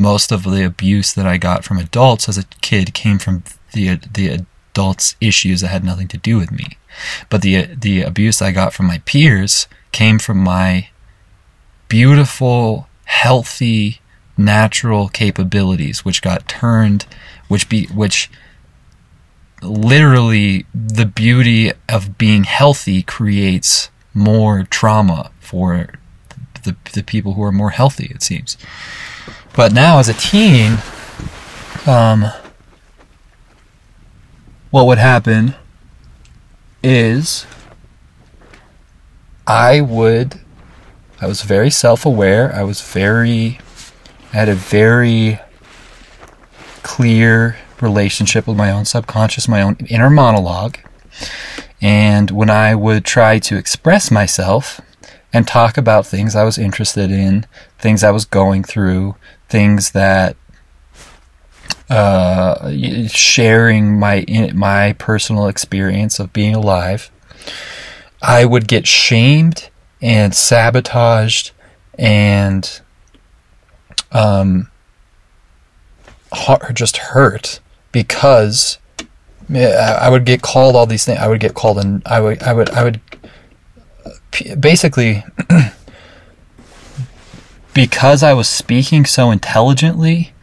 most 0.00 0.32
of 0.32 0.44
the 0.44 0.64
abuse 0.64 1.12
that 1.12 1.26
I 1.26 1.36
got 1.36 1.62
from 1.62 1.76
adults 1.76 2.26
as 2.26 2.38
a 2.38 2.44
kid 2.62 2.94
came 2.94 3.18
from 3.18 3.44
the 3.74 3.96
the 3.96 4.46
adults' 4.72 5.14
issues 5.20 5.60
that 5.60 5.68
had 5.68 5.84
nothing 5.84 6.08
to 6.08 6.16
do 6.16 6.38
with 6.38 6.50
me. 6.50 6.78
But 7.28 7.42
the 7.42 7.66
the 7.66 8.02
abuse 8.02 8.40
I 8.40 8.50
got 8.50 8.72
from 8.72 8.86
my 8.86 8.98
peers 9.04 9.68
came 9.92 10.18
from 10.18 10.38
my 10.38 10.88
beautiful, 11.88 12.88
healthy, 13.04 14.00
natural 14.38 15.08
capabilities, 15.08 16.02
which 16.02 16.22
got 16.22 16.48
turned, 16.48 17.04
which 17.48 17.68
be 17.68 17.84
which 17.86 18.30
literally 19.62 20.64
the 20.74 21.04
beauty 21.04 21.72
of 21.90 22.16
being 22.16 22.44
healthy 22.44 23.02
creates 23.02 23.90
more 24.14 24.62
trauma 24.70 25.30
for 25.40 25.90
the 26.64 26.74
the 26.94 27.02
people 27.02 27.34
who 27.34 27.42
are 27.42 27.52
more 27.52 27.70
healthy. 27.70 28.06
It 28.14 28.22
seems. 28.22 28.56
But 29.54 29.72
now, 29.72 29.98
as 29.98 30.08
a 30.08 30.14
teen, 30.14 30.78
um, 31.86 32.26
what 34.70 34.86
would 34.86 34.98
happen 34.98 35.54
is 36.82 37.46
I 39.46 39.80
would, 39.80 40.40
I 41.20 41.26
was 41.26 41.42
very 41.42 41.70
self 41.70 42.06
aware. 42.06 42.54
I 42.54 42.62
was 42.62 42.80
very, 42.80 43.58
I 44.32 44.36
had 44.36 44.48
a 44.48 44.54
very 44.54 45.40
clear 46.82 47.56
relationship 47.80 48.46
with 48.46 48.56
my 48.56 48.70
own 48.70 48.84
subconscious, 48.84 49.48
my 49.48 49.62
own 49.62 49.76
inner 49.88 50.10
monologue. 50.10 50.78
And 51.80 52.30
when 52.30 52.50
I 52.50 52.74
would 52.74 53.04
try 53.04 53.38
to 53.40 53.56
express 53.56 54.10
myself 54.10 54.80
and 55.32 55.46
talk 55.46 55.76
about 55.76 56.06
things 56.06 56.36
I 56.36 56.44
was 56.44 56.58
interested 56.58 57.10
in, 57.10 57.46
things 57.78 58.04
I 58.04 58.10
was 58.10 58.24
going 58.24 58.64
through, 58.64 59.16
things 59.50 59.90
that 59.90 60.36
uh, 61.90 62.70
sharing 63.08 63.98
my 63.98 64.24
my 64.54 64.92
personal 64.94 65.48
experience 65.48 66.20
of 66.20 66.32
being 66.32 66.54
alive, 66.54 67.10
I 68.22 68.44
would 68.44 68.68
get 68.68 68.86
shamed 68.86 69.70
and 70.00 70.34
sabotaged 70.34 71.50
and 71.98 72.80
um, 74.12 74.70
just 76.72 76.96
hurt 76.96 77.60
because 77.92 78.78
I 79.52 80.08
would 80.08 80.24
get 80.24 80.42
called 80.42 80.76
all 80.76 80.86
these 80.86 81.04
things. 81.04 81.18
I 81.18 81.28
would 81.28 81.40
get 81.40 81.54
called 81.54 81.78
and 81.78 82.02
I 82.06 82.20
would 82.20 82.42
I 82.42 82.52
would 82.52 82.70
I 82.70 82.84
would 82.84 83.00
basically 84.60 85.24
because 87.80 88.22
I 88.22 88.34
was 88.34 88.46
speaking 88.46 89.06
so 89.06 89.30
intelligently, 89.30 90.34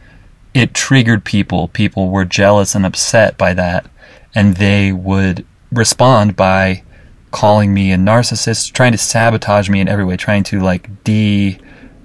it 0.54 0.74
triggered 0.74 1.24
people. 1.24 1.68
People 1.68 2.08
were 2.10 2.24
jealous 2.24 2.74
and 2.74 2.84
upset 2.84 3.38
by 3.38 3.54
that, 3.54 3.88
and 4.34 4.56
they 4.56 4.90
would 4.90 5.46
respond 5.70 6.34
by 6.34 6.82
calling 7.30 7.72
me 7.72 7.92
a 7.92 7.96
narcissist, 7.96 8.72
trying 8.72 8.90
to 8.90 8.98
sabotage 8.98 9.70
me 9.70 9.78
in 9.78 9.86
every 9.86 10.04
way, 10.04 10.16
trying 10.16 10.42
to 10.42 10.58
like 10.58 11.04
de 11.04 11.56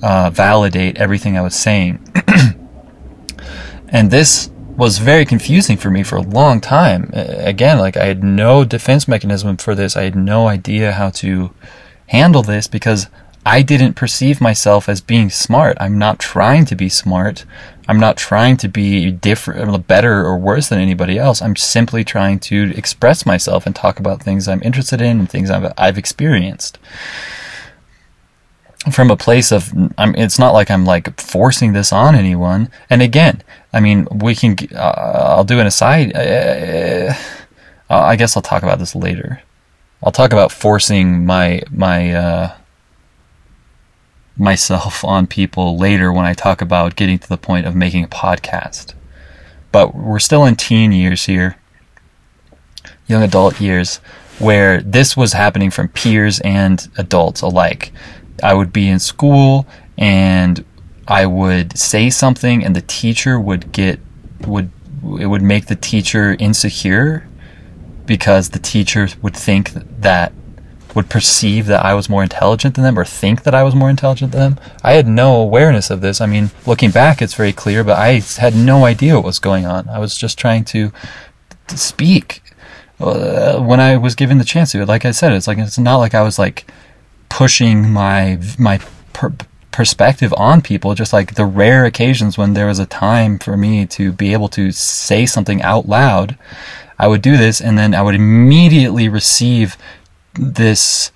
uh, 0.04 0.30
validate 0.30 0.98
everything 0.98 1.36
I 1.36 1.42
was 1.42 1.56
saying. 1.56 1.98
and 3.88 4.12
this 4.12 4.52
was 4.78 5.00
very 5.00 5.26
confusing 5.26 5.78
for 5.78 5.90
me 5.90 6.04
for 6.04 6.18
a 6.18 6.22
long 6.22 6.62
time. 6.62 7.10
Again, 7.12 7.80
like 7.80 7.98
I 7.98 8.06
had 8.06 8.24
no 8.24 8.64
defense 8.64 9.08
mechanism 9.08 9.58
for 9.58 9.74
this. 9.74 9.98
I 9.98 10.04
had 10.04 10.16
no 10.16 10.48
idea 10.48 10.92
how 10.92 11.10
to 11.10 11.56
handle 12.06 12.44
this 12.44 12.68
because 12.68 13.08
I 13.46 13.62
didn't 13.62 13.96
perceive 13.96 14.40
myself 14.40 14.88
as 14.88 15.02
being 15.02 15.30
smart. 15.30 15.76
I'm 15.80 15.98
not 15.98 16.20
trying 16.20 16.66
to 16.66 16.76
be 16.76 16.88
smart. 16.88 17.46
I'm 17.90 18.00
not 18.00 18.16
trying 18.16 18.56
to 18.58 18.70
be 18.70 19.12
different, 19.12 19.88
better 19.88 20.26
or 20.26 20.38
worse 20.38 20.70
than 20.70 20.80
anybody 20.80 21.20
else. 21.20 21.42
I'm 21.42 21.58
simply 21.58 22.06
trying 22.06 22.40
to 22.42 22.72
express 22.78 23.26
myself 23.26 23.66
and 23.66 23.76
talk 23.76 24.00
about 24.00 24.24
things 24.24 24.48
I'm 24.48 24.64
interested 24.64 25.02
in 25.02 25.20
and 25.20 25.30
things 25.30 25.50
I've, 25.50 25.74
I've 25.78 25.98
experienced. 25.98 26.78
from 28.92 29.10
a 29.10 29.16
place 29.16 29.52
of 29.52 29.72
I'm, 29.98 30.14
it's 30.16 30.38
not 30.40 30.54
like 30.54 30.70
I'm 30.70 30.86
like 30.86 31.20
forcing 31.20 31.74
this 31.74 31.94
on 31.94 32.16
anyone. 32.16 32.70
And 32.90 33.02
again, 33.02 33.42
I 33.72 33.80
mean, 33.80 34.08
we 34.12 34.36
can. 34.36 34.56
Uh, 34.76 35.36
I'll 35.36 35.44
do 35.44 35.60
an 35.60 35.68
aside. 35.68 36.16
Uh, 36.16 37.14
I 37.90 38.16
guess 38.16 38.36
I'll 38.36 38.44
talk 38.44 38.64
about 38.64 38.80
this 38.80 38.96
later. 38.96 39.42
I'll 40.04 40.12
talk 40.12 40.34
about 40.34 40.52
forcing 40.52 41.26
my 41.26 41.62
my 41.72 42.14
uh, 42.14 42.56
myself 44.38 45.04
on 45.04 45.28
people 45.28 45.78
later 45.78 46.12
when 46.12 46.26
I 46.26 46.34
talk 46.34 46.62
about 46.62 46.96
getting 46.96 47.20
to 47.20 47.30
the 47.30 47.38
point 47.38 47.66
of 47.66 47.76
making 47.76 48.04
a 48.04 48.08
podcast. 48.08 48.94
But 49.72 49.96
we're 49.96 50.20
still 50.20 50.46
in 50.46 50.56
teen 50.56 50.92
years 50.92 51.26
here, 51.26 51.58
young 53.08 53.24
adult 53.24 53.60
years, 53.60 53.98
where 54.40 54.82
this 54.82 55.16
was 55.16 55.34
happening 55.34 55.72
from 55.72 55.90
peers 55.90 56.40
and 56.42 56.88
adults 56.98 57.42
alike. 57.42 57.92
I 58.42 58.54
would 58.54 58.74
be 58.74 58.90
in 58.90 59.00
school 59.00 59.68
and 59.98 60.64
I 61.08 61.26
would 61.26 61.78
say 61.78 62.10
something 62.10 62.64
and 62.64 62.76
the 62.76 62.82
teacher 62.82 63.40
would 63.40 63.72
get 63.72 64.00
would 64.48 64.72
it 65.20 65.28
would 65.28 65.42
make 65.42 65.68
the 65.68 65.76
teacher 65.76 66.36
insecure 66.40 67.28
because 68.06 68.50
the 68.50 68.60
teacher 68.60 69.10
would 69.22 69.36
think 69.36 69.72
that 69.74 70.34
would 70.96 71.10
perceive 71.10 71.66
that 71.68 71.84
I 71.86 71.94
was 71.94 72.10
more 72.10 72.24
intelligent 72.24 72.76
than 72.76 72.84
them 72.84 73.00
or 73.00 73.06
think 73.06 73.44
that 73.44 73.56
I 73.56 73.64
was 73.64 73.76
more 73.76 73.90
intelligent 73.90 74.32
than 74.32 74.56
them. 74.56 74.64
I 74.84 74.94
had 74.94 75.08
no 75.08 75.36
awareness 75.36 75.90
of 75.90 76.02
this. 76.02 76.22
I 76.22 76.26
mean, 76.26 76.52
looking 76.66 76.92
back, 76.92 77.22
it's 77.22 77.34
very 77.34 77.54
clear, 77.54 77.84
but 77.84 77.98
I 77.98 78.22
had 78.38 78.56
no 78.56 78.86
idea 78.86 79.16
what 79.16 79.26
was 79.26 79.40
going 79.40 79.66
on. 79.66 79.90
I 79.90 80.00
was 80.00 80.16
just 80.18 80.38
trying 80.38 80.66
to, 80.66 80.92
to 81.68 81.78
speak 81.78 82.44
uh, 83.00 83.60
when 83.60 83.80
I 83.80 83.98
was 83.98 84.16
given 84.16 84.38
the 84.38 84.46
chance 84.46 84.72
to. 84.72 84.86
Like 84.86 85.06
I 85.06 85.12
said, 85.12 85.34
it's 85.34 85.48
like 85.48 85.58
it's 85.58 85.80
not 85.80 85.98
like 85.98 86.14
I 86.14 86.22
was 86.22 86.38
like 86.38 86.70
pushing 87.30 87.90
my 87.90 88.40
my 88.60 88.80
per- 89.14 89.34
perspective 89.72 90.34
on 90.38 90.62
people. 90.62 90.94
Just 90.94 91.14
like 91.14 91.36
the 91.36 91.46
rare 91.46 91.86
occasions 91.86 92.38
when 92.38 92.54
there 92.54 92.68
was 92.68 92.80
a 92.80 92.86
time 92.86 93.40
for 93.40 93.58
me 93.58 93.86
to 93.88 94.12
be 94.12 94.34
able 94.34 94.50
to 94.50 94.72
say 94.72 95.26
something 95.26 95.62
out 95.62 95.88
loud, 95.88 96.38
I 97.00 97.08
would 97.08 97.22
do 97.22 97.36
this, 97.36 97.60
and 97.60 97.78
then 97.78 97.96
I 97.96 98.02
would 98.02 98.16
immediately 98.16 99.10
receive 99.10 99.76
this 100.36 101.12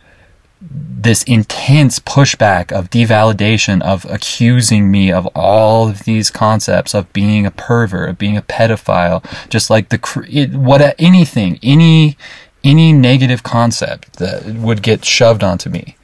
this 0.60 1.24
intense 1.24 2.00
pushback 2.00 2.72
of 2.72 2.90
devalidation 2.90 3.82
of 3.84 4.06
accusing 4.06 4.90
me 4.90 5.12
of 5.12 5.28
all 5.36 5.88
of 5.88 6.04
these 6.04 6.32
concepts 6.32 6.96
of 6.96 7.12
being 7.14 7.46
a 7.46 7.52
pervert 7.52 8.10
of 8.10 8.18
being 8.18 8.36
a 8.36 8.42
pedophile 8.42 9.24
just 9.50 9.70
like 9.70 9.90
the 9.90 10.26
it, 10.28 10.52
what 10.54 10.96
anything 11.00 11.60
any 11.62 12.18
any 12.64 12.92
negative 12.92 13.44
concept 13.44 14.18
that 14.18 14.46
would 14.46 14.84
get 14.84 15.06
shoved 15.06 15.44
onto 15.44 15.70
me. 15.70 15.96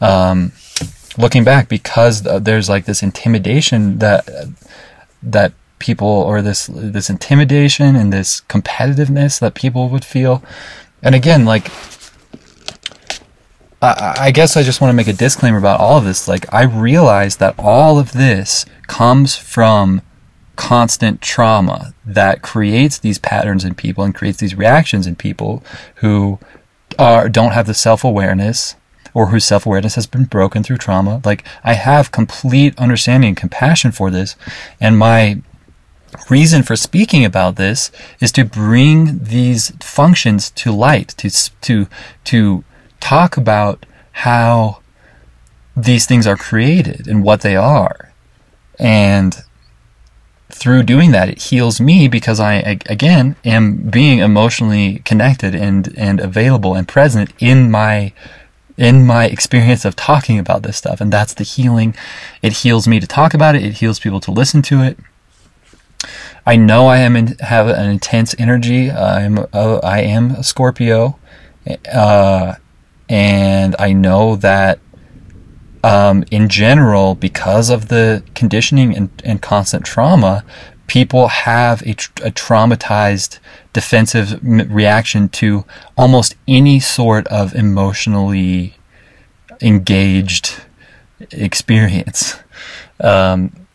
Um, 0.00 0.52
looking 1.18 1.44
back 1.44 1.68
because 1.68 2.22
there's 2.22 2.68
like 2.68 2.84
this 2.84 3.02
intimidation 3.02 3.98
that 3.98 4.28
that 5.22 5.52
people 5.78 6.08
or 6.08 6.40
this 6.40 6.68
this 6.72 7.10
intimidation 7.10 7.96
and 7.96 8.12
this 8.12 8.42
competitiveness 8.42 9.40
that 9.40 9.54
people 9.54 9.88
would 9.88 10.04
feel. 10.04 10.42
And 11.02 11.14
again 11.14 11.44
like 11.44 11.68
I, 13.84 14.14
I 14.18 14.30
guess 14.30 14.56
I 14.56 14.62
just 14.62 14.80
want 14.80 14.90
to 14.90 14.96
make 14.96 15.08
a 15.08 15.12
disclaimer 15.12 15.58
about 15.58 15.80
all 15.80 15.98
of 15.98 16.04
this. 16.04 16.26
Like, 16.26 16.52
I 16.52 16.62
realize 16.62 17.36
that 17.36 17.54
all 17.58 17.98
of 17.98 18.12
this 18.12 18.64
comes 18.86 19.36
from 19.36 20.02
constant 20.56 21.20
trauma 21.20 21.94
that 22.06 22.40
creates 22.40 22.98
these 22.98 23.18
patterns 23.18 23.64
in 23.64 23.74
people 23.74 24.04
and 24.04 24.14
creates 24.14 24.38
these 24.38 24.54
reactions 24.54 25.06
in 25.06 25.16
people 25.16 25.64
who 25.96 26.38
are 26.96 27.28
don't 27.28 27.50
have 27.50 27.66
the 27.66 27.74
self-awareness 27.74 28.76
or 29.14 29.26
whose 29.26 29.44
self-awareness 29.44 29.96
has 29.96 30.06
been 30.06 30.24
broken 30.24 30.62
through 30.62 30.76
trauma 30.76 31.20
like 31.24 31.44
i 31.64 31.74
have 31.74 32.12
complete 32.12 32.78
understanding 32.78 33.28
and 33.28 33.36
compassion 33.36 33.90
for 33.90 34.12
this 34.12 34.36
and 34.80 34.96
my 34.96 35.42
reason 36.30 36.62
for 36.62 36.76
speaking 36.76 37.24
about 37.24 37.56
this 37.56 37.90
is 38.20 38.30
to 38.30 38.44
bring 38.44 39.18
these 39.24 39.72
functions 39.80 40.50
to 40.50 40.70
light 40.70 41.08
to 41.16 41.28
to 41.60 41.88
to 42.22 42.62
talk 43.00 43.36
about 43.36 43.86
how 44.12 44.80
these 45.76 46.06
things 46.06 46.26
are 46.26 46.36
created 46.36 47.06
and 47.08 47.22
what 47.22 47.40
they 47.40 47.56
are. 47.56 48.12
And 48.78 49.42
through 50.50 50.84
doing 50.84 51.10
that, 51.10 51.28
it 51.28 51.42
heals 51.42 51.80
me 51.80 52.06
because 52.08 52.38
I, 52.38 52.54
again, 52.86 53.36
am 53.44 53.90
being 53.90 54.18
emotionally 54.18 55.00
connected 55.04 55.54
and, 55.54 55.92
and 55.96 56.20
available 56.20 56.74
and 56.74 56.86
present 56.86 57.32
in 57.40 57.70
my, 57.70 58.12
in 58.76 59.04
my 59.04 59.26
experience 59.26 59.84
of 59.84 59.96
talking 59.96 60.38
about 60.38 60.62
this 60.62 60.76
stuff. 60.76 61.00
And 61.00 61.12
that's 61.12 61.34
the 61.34 61.44
healing. 61.44 61.94
It 62.40 62.58
heals 62.58 62.86
me 62.86 63.00
to 63.00 63.06
talk 63.06 63.34
about 63.34 63.56
it. 63.56 63.64
It 63.64 63.74
heals 63.74 63.98
people 63.98 64.20
to 64.20 64.30
listen 64.30 64.62
to 64.62 64.82
it. 64.82 64.98
I 66.46 66.56
know 66.56 66.86
I 66.86 66.98
am 66.98 67.16
in, 67.16 67.38
have 67.38 67.66
an 67.66 67.90
intense 67.90 68.34
energy. 68.38 68.90
I'm, 68.90 69.38
uh, 69.52 69.80
I 69.82 70.00
am 70.00 70.32
a 70.32 70.44
Scorpio. 70.44 71.18
Uh, 71.92 72.54
and 73.08 73.76
I 73.78 73.92
know 73.92 74.36
that 74.36 74.78
um, 75.82 76.24
in 76.30 76.48
general, 76.48 77.14
because 77.14 77.68
of 77.68 77.88
the 77.88 78.22
conditioning 78.34 78.96
and, 78.96 79.10
and 79.22 79.42
constant 79.42 79.84
trauma, 79.84 80.44
people 80.86 81.28
have 81.28 81.82
a, 81.82 81.90
a 81.90 82.30
traumatized 82.30 83.38
defensive 83.72 84.38
reaction 84.42 85.28
to 85.28 85.64
almost 85.96 86.36
any 86.48 86.80
sort 86.80 87.26
of 87.28 87.54
emotionally 87.54 88.76
engaged 89.60 90.62
experience. 91.30 92.36
Um, 93.00 93.66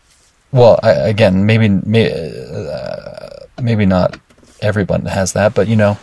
well, 0.51 0.79
I, 0.81 0.91
again, 0.91 1.45
maybe 1.45 1.69
may, 1.69 2.11
uh, 2.11 3.45
maybe 3.61 3.85
not 3.85 4.19
everyone 4.61 5.05
has 5.05 5.33
that, 5.33 5.53
but 5.53 5.67
you 5.67 5.75
know, 5.75 5.97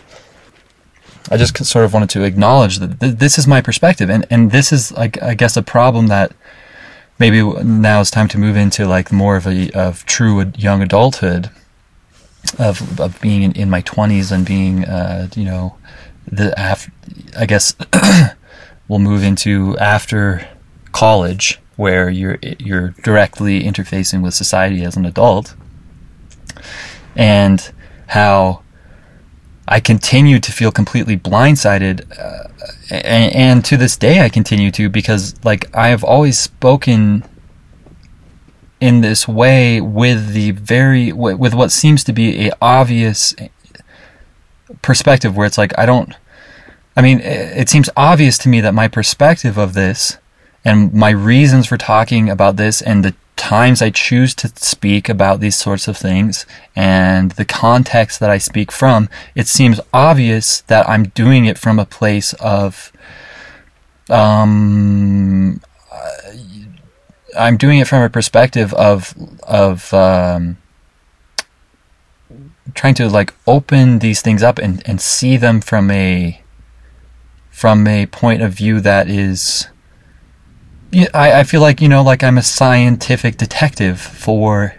I 1.31 1.37
just 1.37 1.65
sort 1.65 1.85
of 1.85 1.93
wanted 1.93 2.11
to 2.11 2.25
acknowledge 2.25 2.79
that 2.79 3.01
th- 3.01 3.17
this 3.17 3.39
is 3.39 3.47
my 3.47 3.61
perspective, 3.61 4.11
and 4.11 4.27
and 4.31 4.51
this 4.51 4.73
is 4.73 4.93
like 4.93 5.21
I 5.23 5.35
guess 5.35 5.57
a 5.57 5.62
problem 5.62 6.07
that 6.09 6.33
maybe 7.19 7.43
now 7.43 8.01
it's 8.01 8.11
time 8.11 8.29
to 8.29 8.39
move 8.39 8.57
into 8.57 8.87
like 8.87 9.11
more 9.11 9.37
of 9.37 9.47
a 9.47 9.71
of 9.73 10.05
true 10.07 10.53
young 10.57 10.83
adulthood 10.83 11.51
of 12.59 13.01
of 13.01 13.21
being 13.21 13.43
in, 13.43 13.53
in 13.53 13.71
my 13.71 13.81
twenties 13.81 14.31
and 14.31 14.47
being 14.47 14.85
uh, 14.85 15.29
you 15.35 15.45
know 15.45 15.77
the 16.27 16.59
after 16.59 16.93
I 17.37 17.47
guess 17.47 17.75
we'll 18.89 18.99
move 18.99 19.23
into 19.23 19.77
after 19.79 20.49
college 20.93 21.61
where 21.77 22.09
you're 22.09 22.39
you're 22.59 22.91
directly 23.03 23.62
interfacing 23.62 24.23
with 24.23 24.35
society 24.35 24.83
as 24.83 24.97
an 24.97 25.05
adult 25.05 25.55
and 27.15 27.73
how 28.09 28.62
I 29.68 29.81
continue 29.81 30.38
to 30.38 30.52
feel 30.52 30.70
completely 30.70 31.16
blindsided, 31.16 32.07
uh, 32.18 32.48
and, 32.90 33.35
and, 33.35 33.64
to 33.64 33.76
this 33.76 33.96
day 33.96 34.20
I 34.20 34.29
continue 34.29 34.70
to 34.72 34.88
because 34.88 35.35
like 35.44 35.74
I 35.74 35.88
have 35.88 36.05
always 36.05 36.38
spoken 36.38 37.24
in 38.81 39.00
this 39.00 39.26
way 39.26 39.81
with 39.81 40.33
the 40.33 40.52
very 40.52 41.12
with 41.12 41.55
what 41.55 41.72
seems 41.72 42.05
to 42.05 42.12
be 42.12 42.46
a 42.48 42.52
obvious 42.62 43.35
perspective 44.83 45.37
where 45.37 45.46
it's 45.46 45.59
like 45.59 45.76
I 45.79 45.87
don't. 45.87 46.14
I 46.96 47.02
mean, 47.02 47.20
it 47.20 47.68
seems 47.68 47.90
obvious 47.96 48.38
to 48.38 48.48
me 48.48 48.61
that 48.62 48.72
my 48.72 48.88
perspective 48.88 49.59
of 49.59 49.74
this 49.74 50.16
and 50.64 50.94
my 50.94 51.11
reasons 51.11 51.66
for 51.66 51.76
talking 51.76 52.31
about 52.31 52.57
this 52.57 52.81
and 52.81 53.05
the 53.05 53.14
times 53.37 53.83
I 53.83 53.90
choose 53.90 54.35
to 54.37 54.49
speak 54.57 55.09
about 55.09 55.40
these 55.40 55.57
sorts 55.57 55.87
of 55.88 55.96
things 55.96 56.46
and 56.75 57.33
the 57.33 57.44
context 57.44 58.18
that 58.20 58.31
I 58.31 58.38
speak 58.38 58.72
from, 58.72 59.09
it 59.35 59.46
seems 59.46 59.81
obvious 59.92 60.62
that 60.62 60.88
I'm 60.88 61.05
doing 61.11 61.44
it 61.44 61.59
from 61.59 61.79
a 61.79 61.85
place 61.85 62.33
of, 62.35 62.90
um, 64.09 65.61
I'm 67.38 67.57
doing 67.57 67.79
it 67.79 67.87
from 67.87 68.03
a 68.03 68.11
perspective 68.11 68.72
of, 68.75 69.14
of, 69.42 69.92
um, 69.92 70.57
trying 72.75 72.94
to 72.94 73.09
like 73.09 73.33
open 73.46 74.01
these 74.01 74.22
things 74.22 74.42
up 74.42 74.59
and, 74.59 74.83
and 74.87 75.01
see 75.01 75.37
them 75.37 75.61
from 75.61 75.90
a, 75.90 76.42
from 77.51 77.87
a 77.87 78.07
point 78.07 78.42
of 78.42 78.53
view 78.53 78.81
that 78.81 79.09
is, 79.09 79.68
I, 80.92 81.40
I 81.40 81.44
feel 81.44 81.61
like, 81.61 81.81
you 81.81 81.88
know, 81.88 82.03
like 82.03 82.22
I'm 82.22 82.38
a 82.38 82.42
scientific 82.42 83.37
detective 83.37 84.01
for 84.01 84.77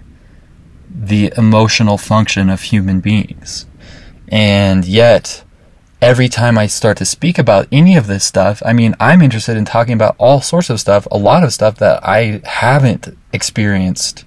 the 0.90 1.32
emotional 1.38 1.98
function 1.98 2.50
of 2.50 2.62
human 2.62 3.00
beings. 3.00 3.66
And 4.30 4.86
yet, 4.86 5.44
every 6.02 6.28
time 6.28 6.58
I 6.58 6.68
start 6.68 6.98
to 6.98 7.06
speak 7.06 7.38
about 7.38 7.68
any 7.72 7.96
of 7.96 8.08
this 8.08 8.24
stuff, 8.24 8.62
I 8.66 8.74
mean, 8.74 8.96
I'm 9.00 9.22
interested 9.22 9.58
in 9.58 9.66
talking 9.66 9.94
about 9.94 10.16
all 10.18 10.42
sorts 10.42 10.70
of 10.70 10.80
stuff, 10.80 11.08
a 11.12 11.18
lot 11.18 11.44
of 11.44 11.54
stuff 11.54 11.78
that 11.78 12.04
I 12.04 12.42
haven't 12.46 13.16
experienced 13.34 14.26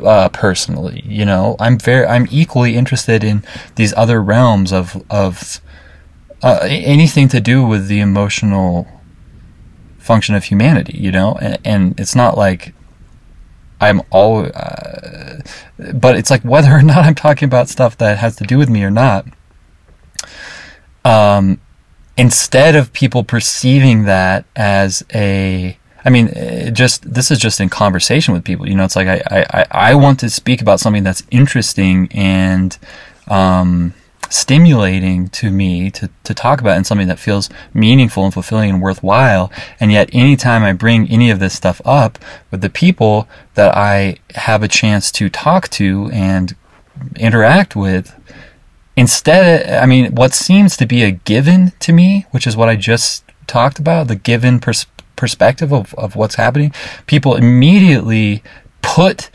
uh, 0.00 0.28
personally. 0.30 1.02
You 1.06 1.24
know, 1.24 1.56
I'm 1.58 1.78
very, 1.78 2.06
I'm 2.06 2.26
equally 2.30 2.76
interested 2.76 3.24
in 3.24 3.44
these 3.76 3.94
other 3.94 4.22
realms 4.22 4.72
of 4.72 5.02
of 5.10 5.60
uh, 6.42 6.60
anything 6.62 7.28
to 7.28 7.40
do 7.40 7.64
with 7.64 7.88
the 7.88 8.00
emotional 8.00 8.86
function 10.06 10.34
of 10.34 10.44
humanity, 10.44 10.96
you 10.96 11.12
know? 11.12 11.36
And, 11.40 11.58
and 11.64 12.00
it's 12.00 12.14
not 12.14 12.38
like 12.38 12.72
I'm 13.80 14.00
all, 14.10 14.46
uh, 14.54 15.40
but 15.94 16.16
it's 16.16 16.30
like 16.30 16.42
whether 16.42 16.72
or 16.72 16.82
not 16.82 17.04
I'm 17.04 17.14
talking 17.14 17.46
about 17.46 17.68
stuff 17.68 17.98
that 17.98 18.18
has 18.18 18.36
to 18.36 18.44
do 18.44 18.56
with 18.56 18.70
me 18.70 18.82
or 18.84 18.90
not. 18.90 19.26
Um, 21.04 21.60
instead 22.16 22.74
of 22.74 22.92
people 22.92 23.22
perceiving 23.22 24.04
that 24.04 24.44
as 24.56 25.04
a, 25.14 25.78
I 26.04 26.10
mean, 26.10 26.28
just 26.72 27.12
this 27.12 27.30
is 27.30 27.38
just 27.38 27.60
in 27.60 27.68
conversation 27.68 28.32
with 28.32 28.44
people. 28.44 28.68
You 28.68 28.76
know, 28.76 28.84
it's 28.84 28.96
like 28.96 29.08
I 29.08 29.46
I, 29.50 29.66
I 29.90 29.94
want 29.96 30.20
to 30.20 30.30
speak 30.30 30.62
about 30.62 30.78
something 30.78 31.02
that's 31.02 31.24
interesting 31.32 32.08
and 32.12 32.78
um, 33.26 33.92
stimulating 34.30 35.28
to 35.30 35.50
me 35.50 35.90
to, 35.90 36.10
to 36.24 36.34
talk 36.34 36.60
about 36.60 36.76
and 36.76 36.86
something 36.86 37.08
that 37.08 37.18
feels 37.18 37.48
meaningful 37.72 38.24
and 38.24 38.34
fulfilling 38.34 38.70
and 38.70 38.82
worthwhile. 38.82 39.50
And 39.80 39.92
yet, 39.92 40.10
anytime 40.12 40.62
I 40.62 40.72
bring 40.72 41.08
any 41.08 41.30
of 41.30 41.38
this 41.38 41.54
stuff 41.54 41.80
up 41.84 42.18
with 42.50 42.60
the 42.60 42.70
people 42.70 43.28
that 43.54 43.76
I 43.76 44.18
have 44.34 44.62
a 44.62 44.68
chance 44.68 45.10
to 45.12 45.28
talk 45.28 45.68
to 45.70 46.10
and 46.12 46.54
interact 47.16 47.76
with, 47.76 48.14
instead, 48.96 49.82
I 49.82 49.86
mean, 49.86 50.14
what 50.14 50.34
seems 50.34 50.76
to 50.78 50.86
be 50.86 51.02
a 51.02 51.10
given 51.10 51.72
to 51.80 51.92
me, 51.92 52.26
which 52.30 52.46
is 52.46 52.56
what 52.56 52.68
I 52.68 52.76
just 52.76 53.24
talked 53.46 53.78
about, 53.78 54.08
the 54.08 54.16
given 54.16 54.60
pers- 54.60 54.86
perspective 55.16 55.72
of, 55.72 55.94
of 55.94 56.16
what's 56.16 56.36
happening, 56.36 56.72
people 57.06 57.34
immediately 57.34 58.42
put 58.82 59.30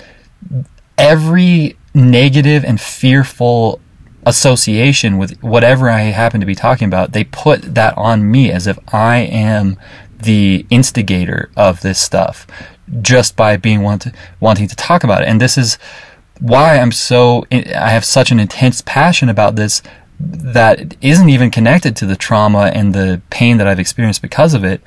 every 0.98 1.76
negative 1.94 2.64
and 2.64 2.80
fearful 2.80 3.82
association 4.26 5.18
with 5.18 5.42
whatever 5.42 5.90
I 5.90 6.02
happen 6.02 6.40
to 6.40 6.46
be 6.46 6.56
talking 6.56 6.88
about, 6.88 7.12
they 7.12 7.24
put 7.24 7.76
that 7.76 7.98
on 7.98 8.30
me 8.30 8.52
as 8.52 8.68
if 8.68 8.78
I 8.94 9.18
am 9.18 9.78
the 10.20 10.66
instigator 10.70 11.50
of 11.56 11.82
this 11.82 12.00
stuff 12.00 12.46
just 13.02 13.36
by 13.36 13.58
being 13.58 13.82
want 13.82 14.04
to, 14.04 14.14
wanting 14.40 14.68
to 14.68 14.76
talk 14.76 15.04
about 15.04 15.22
it. 15.22 15.28
And 15.28 15.42
this 15.42 15.58
is 15.58 15.78
why 16.40 16.78
I'm 16.78 16.92
so, 16.92 17.46
I 17.52 17.90
have 17.92 18.06
such 18.06 18.32
an 18.32 18.40
intense 18.40 18.82
passion 18.86 19.30
about 19.30 19.56
this 19.56 19.82
that 20.20 20.96
isn't 21.02 21.30
even 21.30 21.50
connected 21.50 21.96
to 21.96 22.06
the 22.06 22.16
trauma 22.16 22.72
and 22.74 22.94
the 22.94 23.22
pain 23.30 23.58
that 23.58 23.68
I've 23.68 23.80
experienced 23.80 24.22
because 24.22 24.54
of 24.54 24.64
it. 24.64 24.82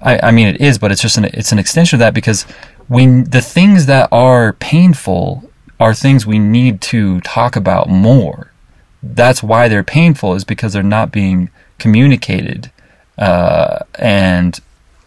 I, 0.00 0.18
I 0.28 0.30
mean, 0.30 0.48
it 0.48 0.60
is, 0.60 0.78
but 0.78 0.90
it's 0.90 1.02
just 1.02 1.16
an, 1.16 1.26
it's 1.26 1.52
an 1.52 1.58
extension 1.58 1.96
of 1.96 2.00
that 2.00 2.14
because 2.14 2.42
when 2.88 3.24
the 3.24 3.40
things 3.42 3.86
that 3.86 4.08
are 4.10 4.54
painful 4.54 5.48
are 5.80 5.94
things 5.94 6.26
we 6.26 6.38
need 6.38 6.80
to 6.80 7.20
talk 7.20 7.56
about 7.56 7.88
more. 7.88 8.47
That's 9.14 9.42
why 9.42 9.68
they're 9.68 9.84
painful, 9.84 10.34
is 10.34 10.44
because 10.44 10.72
they're 10.72 10.82
not 10.82 11.10
being 11.10 11.50
communicated 11.78 12.70
uh, 13.16 13.80
and 13.98 14.60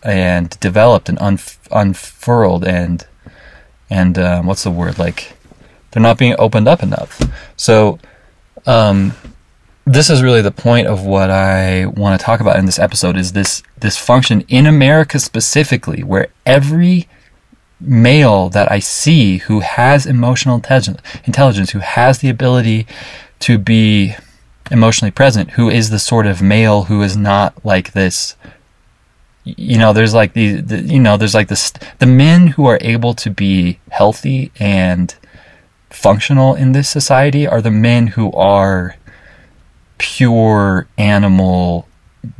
and 0.03 0.59
developed 0.59 1.09
and 1.09 1.17
unf- 1.19 1.59
unfurled 1.71 2.65
and 2.65 3.05
and 3.89 4.17
um, 4.17 4.47
what's 4.47 4.63
the 4.63 4.71
word 4.71 4.97
like 4.97 5.33
they're 5.91 6.01
not 6.01 6.17
being 6.17 6.35
opened 6.39 6.67
up 6.67 6.81
enough. 6.81 7.21
So 7.55 7.99
um, 8.65 9.13
this 9.85 10.09
is 10.09 10.23
really 10.23 10.41
the 10.41 10.51
point 10.51 10.87
of 10.87 11.05
what 11.05 11.29
I 11.29 11.85
want 11.85 12.19
to 12.19 12.25
talk 12.25 12.39
about 12.39 12.57
in 12.57 12.65
this 12.65 12.79
episode 12.79 13.17
is 13.17 13.33
this 13.33 13.61
this 13.77 13.97
function 13.97 14.41
in 14.47 14.65
America 14.65 15.19
specifically 15.19 16.03
where 16.03 16.27
every 16.45 17.07
male 17.79 18.49
that 18.49 18.71
I 18.71 18.79
see 18.79 19.37
who 19.37 19.59
has 19.59 20.05
emotional 20.05 20.55
intelligence, 20.55 21.71
who 21.71 21.79
has 21.79 22.19
the 22.19 22.29
ability 22.29 22.85
to 23.41 23.57
be 23.57 24.15
emotionally 24.69 25.11
present, 25.11 25.51
who 25.51 25.69
is 25.69 25.89
the 25.89 25.99
sort 25.99 26.25
of 26.25 26.41
male 26.41 26.83
who 26.83 27.01
is 27.01 27.17
not 27.17 27.65
like 27.65 27.91
this. 27.91 28.35
You 29.43 29.77
know, 29.77 29.91
there's 29.91 30.13
like 30.13 30.33
the, 30.33 30.61
the 30.61 30.81
you 30.81 30.99
know, 30.99 31.17
there's 31.17 31.33
like 31.33 31.47
this, 31.47 31.71
the 31.99 32.05
men 32.05 32.47
who 32.47 32.65
are 32.67 32.77
able 32.81 33.13
to 33.15 33.29
be 33.29 33.79
healthy 33.89 34.51
and 34.59 35.13
functional 35.89 36.55
in 36.55 36.71
this 36.71 36.89
society 36.89 37.47
are 37.47 37.61
the 37.61 37.71
men 37.71 38.07
who 38.07 38.31
are 38.31 38.95
pure 39.97 40.87
animal 40.97 41.87